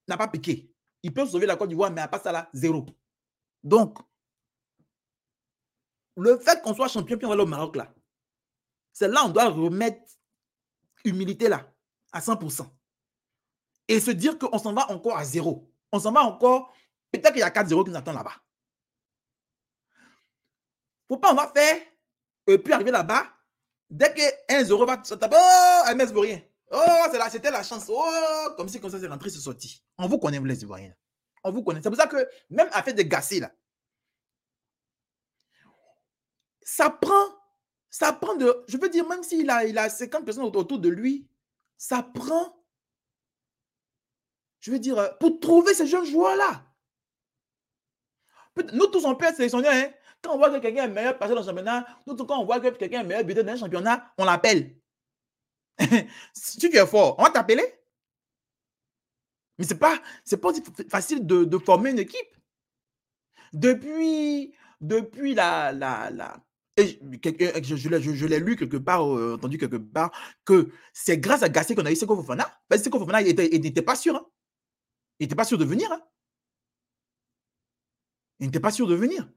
[0.08, 0.70] n'a pas piqué.
[1.02, 2.86] Ils peuvent sauver la Côte d'Ivoire, mais à part ça là, zéro.
[3.62, 3.98] Donc,
[6.16, 7.92] le fait qu'on soit champion puis on va au Maroc là,
[8.92, 10.00] c'est là on doit remettre
[11.04, 11.70] humilité là,
[12.12, 12.66] à 100%.
[13.88, 15.70] Et se dire qu'on s'en va encore à zéro.
[15.90, 16.72] On s'en va encore,
[17.10, 18.41] peut-être qu'il y a 4-0 qui nous attendent là-bas
[21.18, 21.76] pas, on va faire,
[22.46, 23.26] et puis arriver là-bas,
[23.88, 26.42] dès que 1 0 va se taper, oh, MS veut rien.
[26.70, 27.84] Oh, c'était la chance.
[27.88, 29.84] Oh, comme si comme ça, c'est rentré, c'est sorti.
[29.98, 30.94] On vous connaît, vous les Ivoiriens.
[31.44, 31.80] On vous connaît.
[31.82, 33.52] C'est pour ça que même à faire des gassés, là,
[36.62, 37.26] ça prend,
[37.90, 40.88] ça prend de, je veux dire, même s'il a, il a 50 personnes autour de
[40.88, 41.28] lui,
[41.76, 42.64] ça prend,
[44.60, 46.64] je veux dire, pour trouver ces jeunes joueurs-là.
[48.72, 49.92] Nous tous, on peut être sélectionnés, hein,
[50.22, 52.60] quand on voit que quelqu'un est meilleur passé dans le championnat, nous, quand on voit
[52.60, 54.76] que quelqu'un est meilleur buteur dans le championnat, on l'appelle.
[56.32, 57.64] si tu es fort, on va t'appeler.
[59.58, 60.00] Mais ce n'est pas,
[60.40, 60.52] pas
[60.88, 62.36] facile de, former une équipe.
[63.52, 65.72] Depuis, depuis la.
[65.72, 66.38] la,
[66.78, 66.98] et
[67.62, 70.10] je, l'ai lu quelque part, euh, entendu quelque part,
[70.44, 72.50] que c'est grâce à Gassé qu'on a eu Seko Fofana.
[72.68, 74.16] Parce que Seko Fofana, n'était pas sûr.
[74.16, 74.26] Hein.
[75.18, 75.92] Il n'était pas sûr de venir.
[75.92, 76.00] Hein.
[78.40, 79.28] Il n'était pas sûr de venir.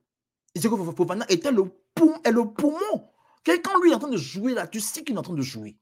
[0.56, 3.12] Iseko Fofana était le, poumon, et le poumon.
[3.44, 5.42] Quelqu'un lui est en train de jouer là, tu sais qu'il est en train de
[5.42, 5.78] jouer.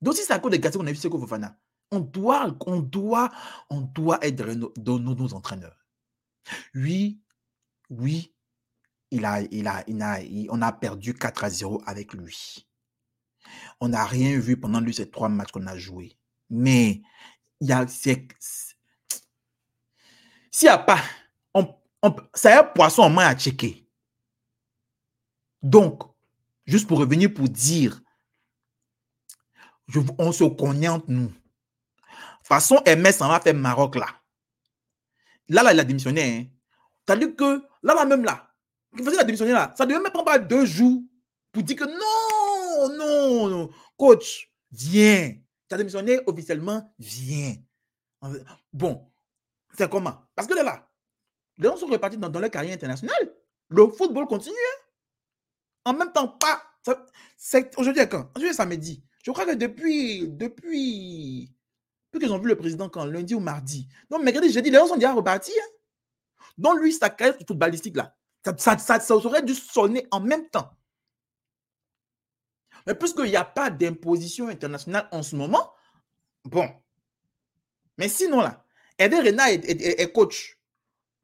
[0.00, 1.58] Donc si c'est à cause des gâteaux qu'on a vu Seko Fofana,
[1.90, 3.30] on doit, on doit,
[3.70, 4.44] on doit être
[4.76, 5.86] dans nos, entraîneurs.
[6.74, 7.20] Oui,
[7.90, 8.34] oui,
[9.10, 10.18] il a, il a, il a,
[10.50, 12.66] on a perdu 4 à 0 avec lui.
[13.80, 16.18] On n'a rien vu pendant lui ces trois matchs qu'on a joués.
[16.50, 17.02] Mais
[17.60, 18.26] il y a, s'il
[20.62, 21.00] n'y a pas
[22.34, 23.88] c'est un poisson en main à checker.
[25.62, 26.02] Donc,
[26.64, 28.00] juste pour revenir pour dire,
[30.18, 31.32] on se connaît entre nous.
[32.42, 34.06] Façon MS en va faire Maroc là.
[35.48, 36.22] Là, là, il a démissionné.
[36.22, 36.46] Hein.
[37.06, 38.48] C'est-à-dire que là, là, même là,
[38.96, 41.02] il a démissionné là, ça devait même pas deux jours
[41.52, 45.34] pour dire que non, non, non, coach, viens.
[45.68, 47.54] Tu as démissionné officiellement, viens.
[48.72, 49.10] Bon,
[49.76, 50.16] c'est comment?
[50.34, 50.88] Parce que là, là,
[51.58, 53.34] les gens sont repartis dans, leur carrière internationale.
[53.68, 54.54] Le football continue.
[54.54, 54.82] Hein.
[55.86, 56.62] En même temps, pas.
[57.76, 58.30] Aujourd'hui, quand?
[58.36, 59.02] Aujourd'hui, samedi.
[59.24, 60.28] Je crois que depuis.
[60.28, 61.52] Depuis.
[62.12, 63.04] Depuis qu'ils ont vu le président quand?
[63.04, 63.88] Lundi ou mardi.
[64.10, 65.52] Donc, mercredi, jeudi, les gens sont déjà repartis.
[65.58, 66.44] Hein.
[66.58, 68.14] Donc, lui, sa carrière footballistique, là,
[68.58, 68.76] ça,
[69.10, 70.70] aurait dû sonner en même temps.
[72.86, 75.72] Mais puisqu'il n'y a pas d'imposition internationale en ce moment,
[76.44, 76.68] bon.
[77.98, 78.64] Mais sinon, là,
[78.98, 80.55] Eder Rena est coach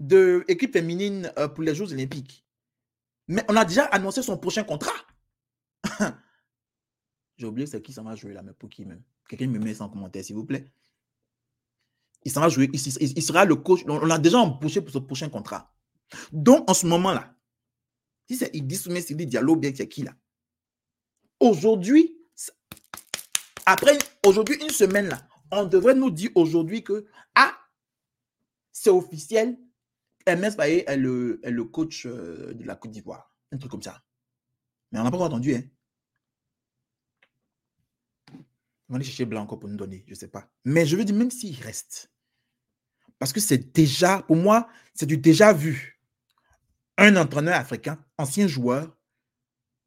[0.02, 2.44] de équipe féminine euh, pour les Jeux Olympiques.
[3.28, 4.92] Mais on a déjà annoncé son prochain contrat.
[7.36, 9.74] J'ai oublié c'est qui ça va jouer là, mais pour qui même Quelqu'un me met
[9.74, 10.70] ça en commentaire, s'il vous plaît.
[12.24, 13.82] Il s'en va jouer, il, sera le coach.
[13.86, 15.72] On l'a déjà embauché pour ce prochain contrat.
[16.32, 17.34] Donc, en ce moment-là,
[18.28, 20.14] si c'est Idi Soumé Sidi Diallo, bien c'est qui là?
[21.40, 22.16] Aujourd'hui,
[23.66, 27.56] après aujourd'hui, une semaine là, on devrait nous dire aujourd'hui que, ah,
[28.72, 29.58] c'est officiel,
[30.26, 33.34] MS Baye est le, est le coach euh, de la Côte d'Ivoire.
[33.50, 34.02] Un truc comme ça.
[34.90, 35.54] Mais on n'a pas encore entendu.
[35.54, 35.62] Hein.
[38.88, 40.50] On va aller chercher Blanco pour nous donner, je ne sais pas.
[40.64, 42.12] Mais je veux dire, même s'il reste,
[43.18, 46.00] parce que c'est déjà, pour moi, c'est du déjà vu.
[46.98, 48.94] Un entraîneur africain, ancien joueur,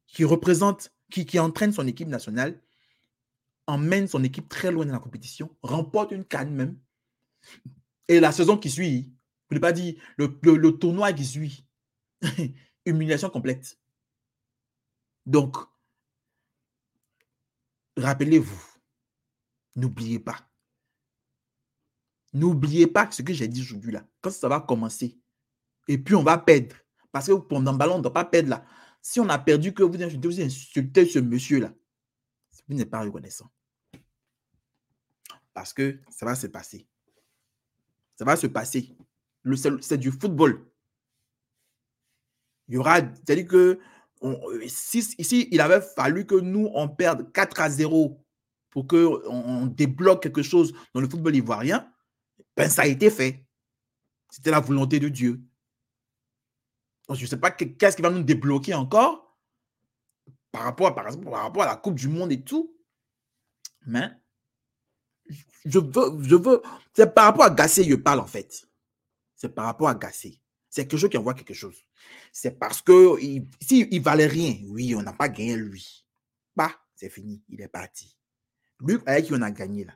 [0.06, 2.60] qui représente, qui, qui entraîne son équipe nationale,
[3.66, 6.78] emmène son équipe très loin dans la compétition, remporte une canne même.
[8.08, 9.15] Et la saison qui suit,
[9.54, 11.66] ne pas dire le, tournoi qui suit.
[12.86, 13.78] Humiliation complète.
[15.24, 15.56] Donc,
[17.96, 18.62] rappelez-vous,
[19.74, 20.48] n'oubliez pas.
[22.32, 24.06] N'oubliez pas ce que j'ai dit aujourd'hui là.
[24.20, 25.18] Quand ça va commencer,
[25.88, 26.76] et puis on va perdre.
[27.10, 28.64] Parce que pendant le ballon, on ne doit pas perdre là.
[29.00, 31.72] Si on a perdu, que vous insultez, vous insultez ce monsieur-là,
[32.68, 33.50] vous n'êtes pas reconnaissant.
[35.54, 36.86] Parce que ça va se passer.
[38.16, 38.96] Ça va se passer
[39.54, 40.66] c'est du football.
[42.68, 43.78] Il y aura, c'est-à-dire que
[44.66, 48.20] si, ici, il avait fallu que nous, on perde 4 à 0
[48.70, 51.90] pour qu'on on débloque quelque chose dans le football ivoirien,
[52.56, 53.46] ben ça a été fait.
[54.30, 55.40] C'était la volonté de Dieu.
[57.10, 59.38] je ne sais pas qu'est-ce qui va nous débloquer encore
[60.50, 62.74] par rapport, par, par rapport à la Coupe du Monde et tout.
[63.86, 64.10] Mais
[65.64, 68.66] je veux, je veux, c'est par rapport à Gassé, je parle en fait.
[69.36, 70.40] C'est par rapport à Gassé.
[70.68, 71.76] C'est quelque chose qui envoie quelque chose.
[72.32, 76.04] C'est parce que s'il si valait rien, oui, on n'a pas gagné lui.
[76.54, 78.16] Bah, c'est fini, il est parti.
[78.80, 79.94] Lui, avec qui on a gagné là?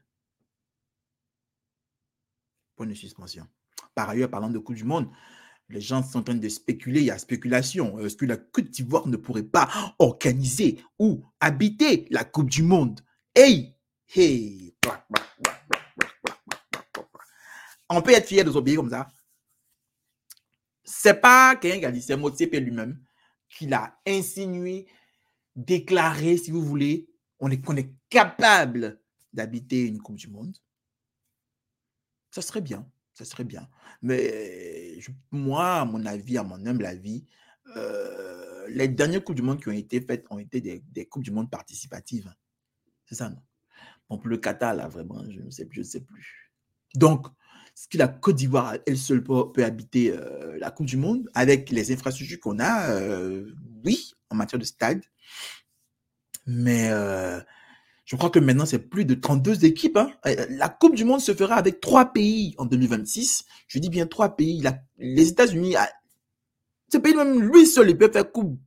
[2.76, 3.46] Point de suspension.
[3.94, 5.10] Par ailleurs, parlant de Coupe du Monde,
[5.68, 7.98] les gens sont en train de spéculer, il y a spéculation.
[7.98, 13.00] Est-ce que la Côte d'Ivoire ne pourrait pas organiser ou habiter la Coupe du Monde?
[13.34, 13.76] Hey,
[14.14, 14.74] hey,
[17.88, 19.08] on peut être fier de pays comme ça.
[20.84, 23.00] C'est pas quelqu'un qui a c'est Motsepe lui-même
[23.48, 24.86] qui l'a insinué,
[25.56, 27.08] déclaré, si vous voulez,
[27.40, 29.00] on est, qu'on est capable
[29.32, 30.56] d'habiter une Coupe du Monde.
[32.30, 33.68] Ça serait bien, ça serait bien.
[34.02, 34.98] Mais
[35.30, 37.26] moi, à mon avis, à mon humble avis,
[37.76, 41.24] euh, les dernières Coupes du Monde qui ont été faites ont été des, des Coupes
[41.24, 42.32] du Monde participatives.
[43.04, 43.42] C'est ça, non?
[44.08, 46.52] Bon, pour le Qatar, là, vraiment, je ne sais, je sais plus.
[46.94, 47.26] Donc,
[47.80, 51.70] ce que la Côte d'Ivoire, elle seule peut, habiter euh, la Coupe du Monde avec
[51.70, 53.54] les infrastructures qu'on a, euh,
[53.86, 55.00] oui, en matière de stade.
[56.46, 57.40] Mais euh,
[58.04, 59.96] je crois que maintenant, c'est plus de 32 équipes.
[59.96, 60.12] Hein.
[60.50, 63.46] La Coupe du Monde se fera avec trois pays en 2026.
[63.66, 64.62] Je dis bien trois pays.
[64.98, 65.88] les États-Unis, ah,
[66.92, 68.60] ce pays même, lui seul, il peut faire Coupe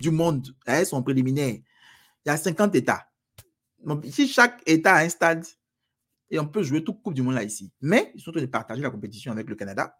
[0.00, 0.56] du Monde.
[0.66, 1.54] Hein, son préliminaire.
[1.54, 3.06] Il y a 50 États.
[4.10, 5.46] Si chaque État a un stade,
[6.30, 7.72] et on peut jouer toute Coupe du Monde là ici.
[7.80, 9.96] Mais ils sont en train de partager la compétition avec le Canada,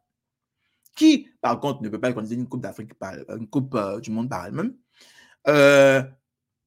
[0.97, 2.91] qui, par contre, ne peut pas organiser une Coupe d'Afrique,
[3.29, 4.75] une Coupe euh, du Monde par elle-même.
[5.47, 6.03] Euh,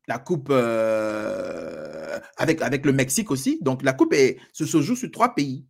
[0.07, 3.59] la Coupe euh, avec, avec le Mexique aussi.
[3.61, 4.15] Donc, la Coupe
[4.53, 5.65] se, joue sur trois pays.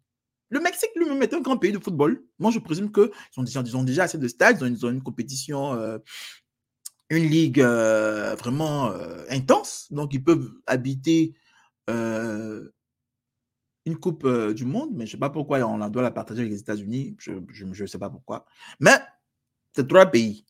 [0.49, 2.23] Le Mexique lui-même est un grand pays de football.
[2.37, 5.99] Moi, je présume qu'ils ont, ils ont déjà assez de stades, ils ont, une compétition,
[7.09, 8.91] une ligue vraiment
[9.29, 9.87] intense.
[9.91, 11.35] Donc, ils peuvent habiter
[13.89, 16.51] une Coupe du Monde, mais je ne sais pas pourquoi on doit la partager avec
[16.51, 17.15] les États-Unis.
[17.19, 18.45] Je ne sais pas pourquoi.
[18.79, 18.97] Mais
[19.73, 20.45] c'est trois pays.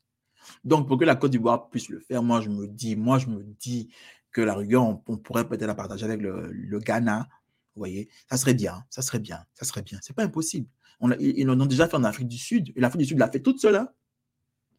[0.64, 3.28] Donc, pour que la Côte d'Ivoire puisse le faire, moi, je me dis, moi, je
[3.28, 3.90] me dis
[4.32, 7.28] que la rigueur, on, pourrait peut-être la partager avec le, Ghana.
[7.76, 10.00] Vous voyez, ça serait bien, ça serait bien, ça serait bien.
[10.02, 10.68] C'est pas impossible.
[11.00, 12.74] On ils en ont déjà fait en Afrique du Sud.
[12.76, 13.76] Et l'Afrique du Sud l'a fait toute seule.
[13.76, 13.90] Hein.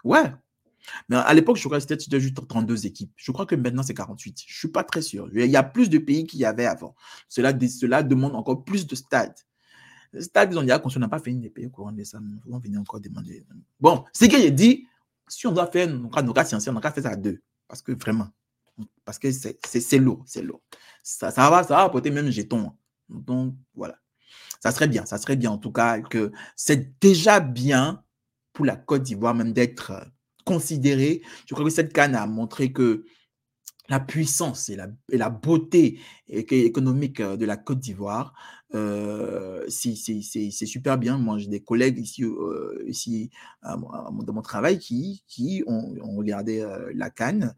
[0.05, 0.33] Ouais,
[1.09, 3.13] mais à l'époque, je crois que c'était juste 32 équipes.
[3.17, 4.43] Je crois que maintenant, c'est 48.
[4.47, 5.29] Je ne suis pas très sûr.
[5.33, 6.95] Il y a plus de pays qu'il y avait avant.
[7.29, 9.35] Cela, cela demande encore plus de stades.
[10.13, 12.03] Les stades, ils ont dit, on n'a pas fait une des pays au courant de
[12.05, 12.19] ça.
[12.49, 13.45] On venir encore demander.
[13.79, 14.87] Bon, c'est que j'ai dit,
[15.29, 17.41] si on doit faire nos cas, nos cas on doit faire ça à deux.
[17.69, 18.29] Parce que vraiment,
[19.05, 20.61] parce que c'est lourd, c'est lourd.
[21.03, 22.73] Ça, ça, va, ça va apporter même jeton.
[23.09, 23.97] Donc, voilà.
[24.61, 28.05] Ça serait bien, ça serait bien en tout cas que c'est déjà bien
[28.53, 29.93] pour la Côte d'Ivoire même d'être
[30.45, 31.23] considéré.
[31.47, 33.05] Je crois que cette canne a montré que
[33.89, 38.33] la puissance et la, beauté économique euh, de la Côte d'Ivoire,
[38.75, 41.19] euh, c'est super bien.
[41.19, 43.31] Moi, j'ai des collègues ici, euh, ici
[43.63, 47.55] dans mon travail qui, qui ont, regardé euh, la canne,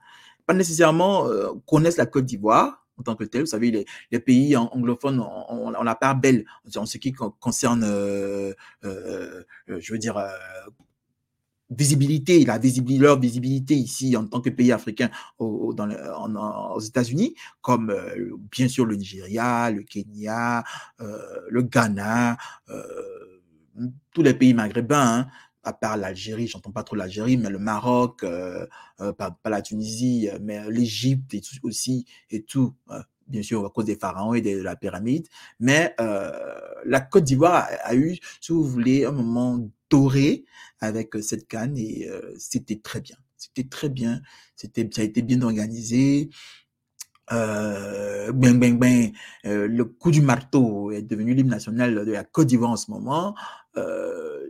[0.46, 1.28] pas nécessairement
[1.66, 3.42] connaissent la Côte d'Ivoire en tant que tel.
[3.42, 6.44] Vous savez, les, pays anglophones ont, la part belle
[6.76, 7.84] en ce qui concerne,
[8.82, 10.16] je veux dire,
[11.76, 15.88] visibilité, la visibilité, leur visibilité ici en tant que pays africain aux, dans
[16.74, 20.64] aux États-Unis, comme euh, bien sûr le Nigeria, le Kenya,
[21.00, 21.18] euh,
[21.48, 22.36] le Ghana,
[22.70, 23.40] euh,
[24.12, 25.26] tous les pays maghrébins, hein,
[25.64, 28.24] à part l'Algérie, j'entends pas trop l'Algérie, mais le Maroc,
[28.98, 32.74] pas, la Tunisie, mais l'Égypte aussi et tout.
[33.32, 35.26] Bien sûr, à cause des pharaons et de la pyramide.
[35.58, 39.58] Mais la Côte d'Ivoire a, eu, si vous voulez, un moment
[39.92, 40.44] doré
[40.80, 43.16] avec euh, cette canne et euh, c'était très bien.
[43.36, 44.20] C'était très bien.
[44.56, 46.30] C'était, ça a été bien organisé.
[47.30, 49.12] Euh, ben, ben, ben,
[49.46, 52.90] euh, le coup du marteau est devenu l'hymne national de la Côte d'Ivoire en ce
[52.90, 53.34] moment.
[53.76, 54.48] Euh,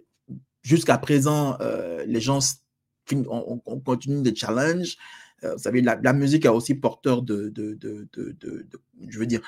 [0.62, 2.38] jusqu'à présent, euh, les gens
[3.12, 4.96] on, on, continue des challenges.
[5.42, 8.66] Vous savez, la, musique est aussi porteur de, de, de, de,
[9.08, 9.40] je veux dire,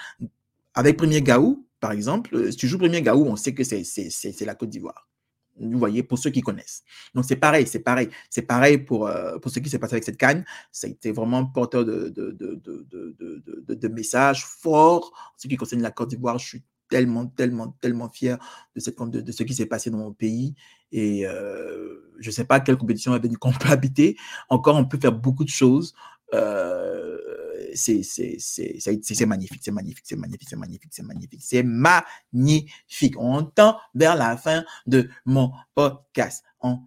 [0.74, 4.54] avec Premier Gaou, par exemple, si tu joues Premier Gaou, on sait que c'est la
[4.54, 5.08] Côte d'Ivoire.
[5.56, 6.82] Vous voyez, pour ceux qui connaissent.
[7.14, 8.08] Donc, c'est pareil, c'est pareil.
[8.28, 10.44] C'est pareil pour, euh, pour ce qui s'est passé avec cette canne.
[10.72, 15.12] Ça a été vraiment porteur de, de, de, de, de messages forts.
[15.14, 16.62] En ce qui concerne la Côte d'Ivoire, je suis
[16.94, 18.38] tellement, tellement, tellement fier
[18.76, 20.54] de, de, ce qui s'est passé dans mon pays.
[20.92, 24.16] Et euh, je ne sais pas quelle compétition qu'on peut habiter.
[24.48, 25.92] Encore, on peut faire beaucoup de choses.
[26.34, 27.18] Euh,
[27.74, 27.96] c'est
[29.26, 33.14] magnifique, c'est magnifique, c'est magnifique, c'est magnifique, c'est magnifique, c'est magnifique.
[33.18, 36.44] On tend vers la fin de mon podcast.
[36.60, 36.78] On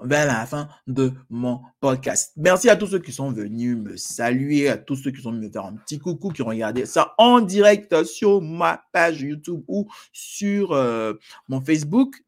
[0.00, 2.32] vers la fin de mon podcast.
[2.36, 5.48] Merci à tous ceux qui sont venus me saluer, à tous ceux qui sont venus
[5.48, 9.62] me faire un petit coucou, qui ont regardé ça en direct sur ma page YouTube
[9.68, 11.14] ou sur euh,
[11.48, 12.22] mon Facebook.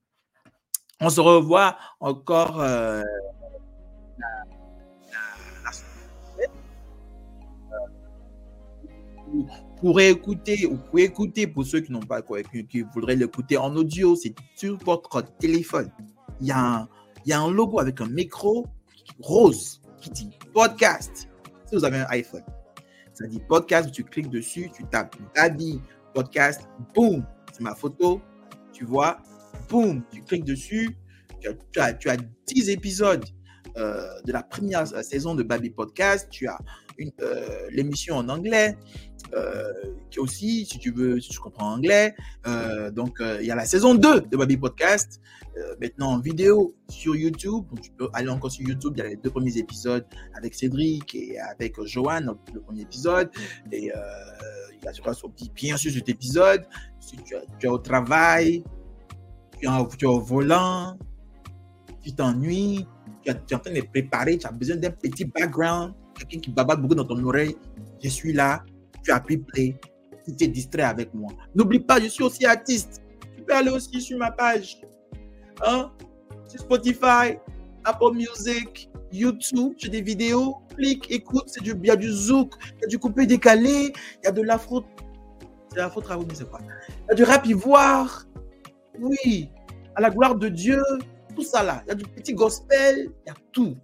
[1.01, 3.03] On se revoit encore euh,
[9.81, 13.75] pour écouter ou pour écouter pour ceux qui n'ont pas qui, qui voudraient l'écouter en
[13.77, 15.91] audio, c'est sur votre téléphone.
[16.41, 16.89] Il y, a un,
[17.29, 18.67] il y a un logo avec un micro
[19.21, 21.29] rose qui dit podcast.
[21.67, 22.43] Si vous avez un iPhone,
[23.13, 25.79] ça dit podcast, tu cliques dessus, tu tapes Daddy
[26.15, 27.23] podcast, boum,
[27.53, 28.23] c'est ma photo,
[28.73, 29.19] tu vois,
[29.69, 30.97] boum, tu cliques dessus,
[31.43, 32.17] tu as, tu as,
[32.47, 33.27] 10 épisodes
[33.77, 36.59] euh, de la première saison de Baby Podcast, tu as
[37.21, 38.77] euh, l'émission en anglais,
[39.35, 39.73] euh,
[40.11, 42.15] qui aussi, si tu veux, si tu comprends anglais.
[42.47, 45.21] Euh, donc, il y a la saison 2 de Baby Podcast,
[45.81, 47.67] maintenant en vidéo sur YouTube.
[47.71, 48.95] Donc, tu peux aller encore sur YouTube.
[48.97, 53.31] Il y a les deux premiers épisodes avec Cédric et avec Joanne, le premier épisode.
[53.71, 54.93] Et il y a
[55.55, 56.67] bien sûr cet épisode.
[57.01, 58.65] Si tu, es au travail,
[59.61, 60.99] tu es, au volant,
[62.03, 62.87] tu t'ennuies,
[63.25, 66.79] tu es en train de préparer, tu as besoin d'un petit background quelqu'un qui baballe
[66.81, 67.57] beaucoup dans ton oreille,
[68.03, 68.65] je suis là,
[69.03, 69.77] tu appuies play,
[70.25, 71.31] tu t'es distrait avec moi.
[71.55, 73.03] N'oublie pas, je suis aussi artiste.
[73.37, 74.81] Tu peux aller aussi sur ma page.
[75.65, 75.91] Hein?
[76.49, 77.39] Sur Spotify,
[77.85, 80.57] Apple Music, YouTube, j'ai des vidéos.
[80.77, 83.93] Clique, écoute, c'est du, il y a du zouk, il y a du coupé décalé,
[83.93, 84.85] il y a de l'afro.
[85.71, 88.27] C'est l'afro travaux, mais c'est quoi Il y a du rap ivoire.
[89.01, 89.51] Oui,
[89.95, 90.83] à la gloire de Dieu,
[91.35, 91.83] tout ça là.
[91.87, 93.77] Il y a du petit gospel, il y a tout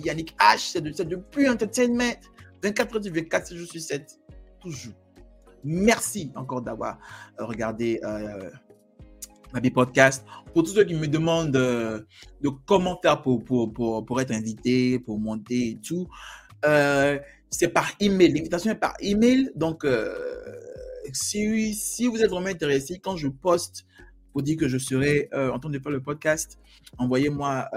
[0.00, 2.14] Yannick H, c'est de, de pure entertainment.
[2.62, 4.20] 24 heures 24 jours sur 7,
[4.60, 4.94] toujours.
[5.64, 6.98] Merci encore d'avoir
[7.40, 8.50] euh, regardé euh,
[9.52, 10.24] ma podcast.
[10.52, 12.00] Pour tous ceux qui me demandent euh,
[12.40, 16.08] de comment faire pour, pour, pour, pour, être invité, pour monter et tout,
[17.50, 18.32] c'est par email.
[18.32, 19.50] L'invitation est par email.
[19.54, 19.86] Donc,
[21.12, 23.84] si, si vous êtes vraiment intéressé, quand je poste
[24.32, 26.58] pour dire que je serai en train de faire le podcast,
[26.98, 27.68] envoyez-moi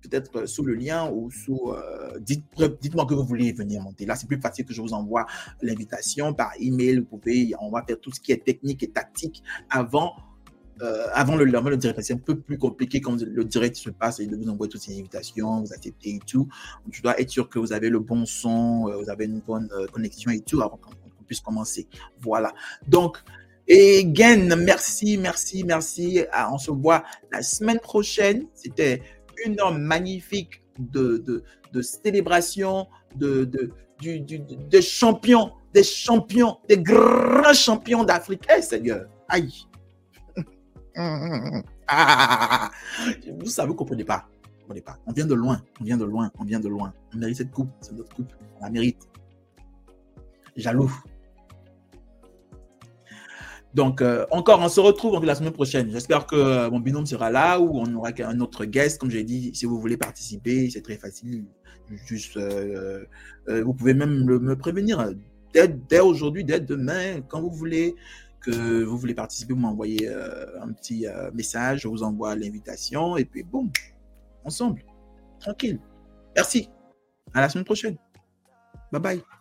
[0.00, 1.72] peut-être euh, sous le lien ou sous.
[1.72, 2.44] Euh, dites,
[2.80, 4.06] dites-moi que vous voulez venir monter.
[4.06, 5.26] Là, c'est plus facile que je vous envoie
[5.62, 6.98] l'invitation par email.
[6.98, 10.14] Vous pouvez, on va faire tout ce qui est technique et tactique avant.
[10.82, 14.18] Euh, avant le, le direct, c'est un peu plus compliqué quand le direct se passe
[14.18, 16.48] et de vous envoyer toutes ces invitations, vous acceptez et tout.
[16.90, 20.30] Tu dois être sûr que vous avez le bon son, vous avez une bonne connexion
[20.30, 21.86] et tout avant qu'on puisse commencer.
[22.22, 22.54] Voilà.
[22.88, 23.18] Donc,
[23.72, 26.24] et again, merci, merci, merci.
[26.32, 28.48] Ah, on se voit la semaine prochaine.
[28.52, 29.00] C'était
[29.44, 32.86] une magnifique de, de, de célébration,
[33.16, 33.70] de, de,
[34.00, 38.46] du, du, champions, des champions, des grands champions d'Afrique.
[38.56, 39.66] Eh, Seigneur, aïe.
[41.92, 42.70] Ah,
[43.40, 44.28] vous savez, vous ne comprenez pas.
[44.84, 44.96] Pas.
[45.04, 46.94] On vient de loin, on vient de loin, on vient de loin.
[47.12, 48.32] On mérite cette coupe, c'est notre coupe.
[48.60, 49.08] On la mérite.
[50.54, 50.92] Jaloux.
[53.74, 55.90] Donc, euh, encore, on se retrouve la semaine prochaine.
[55.90, 59.00] J'espère que euh, mon binôme sera là ou on aura un autre guest.
[59.00, 61.44] Comme j'ai dit, si vous voulez participer, c'est très facile.
[62.06, 63.04] Juste, euh,
[63.48, 65.12] vous pouvez même me prévenir
[65.52, 67.96] dès, aujourd'hui, dès demain, quand vous voulez
[68.40, 73.42] que vous voulez participer, vous m'envoyez un petit message, je vous envoie l'invitation et puis
[73.42, 73.70] boum,
[74.44, 74.84] ensemble,
[75.40, 75.80] tranquille.
[76.36, 76.68] Merci.
[77.34, 77.96] À la semaine prochaine.
[78.92, 79.39] Bye bye.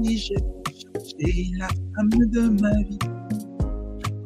[0.00, 2.98] Vie, j'ai changé la femme de ma vie.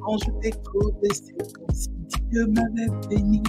[0.03, 1.89] Quand je t'écoute, c'est comme si
[2.31, 3.43] Dieu m'avait béni.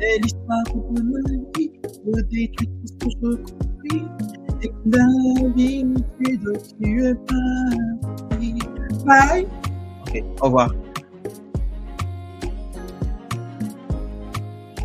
[0.00, 1.20] C'est l'histoire de ma
[1.56, 4.04] vie, je détruis tout ce que je construis.
[4.60, 6.46] Et que d'habitude,
[6.80, 8.58] tu es parti.
[9.06, 9.46] Bye.
[10.02, 10.74] Ok, au revoir.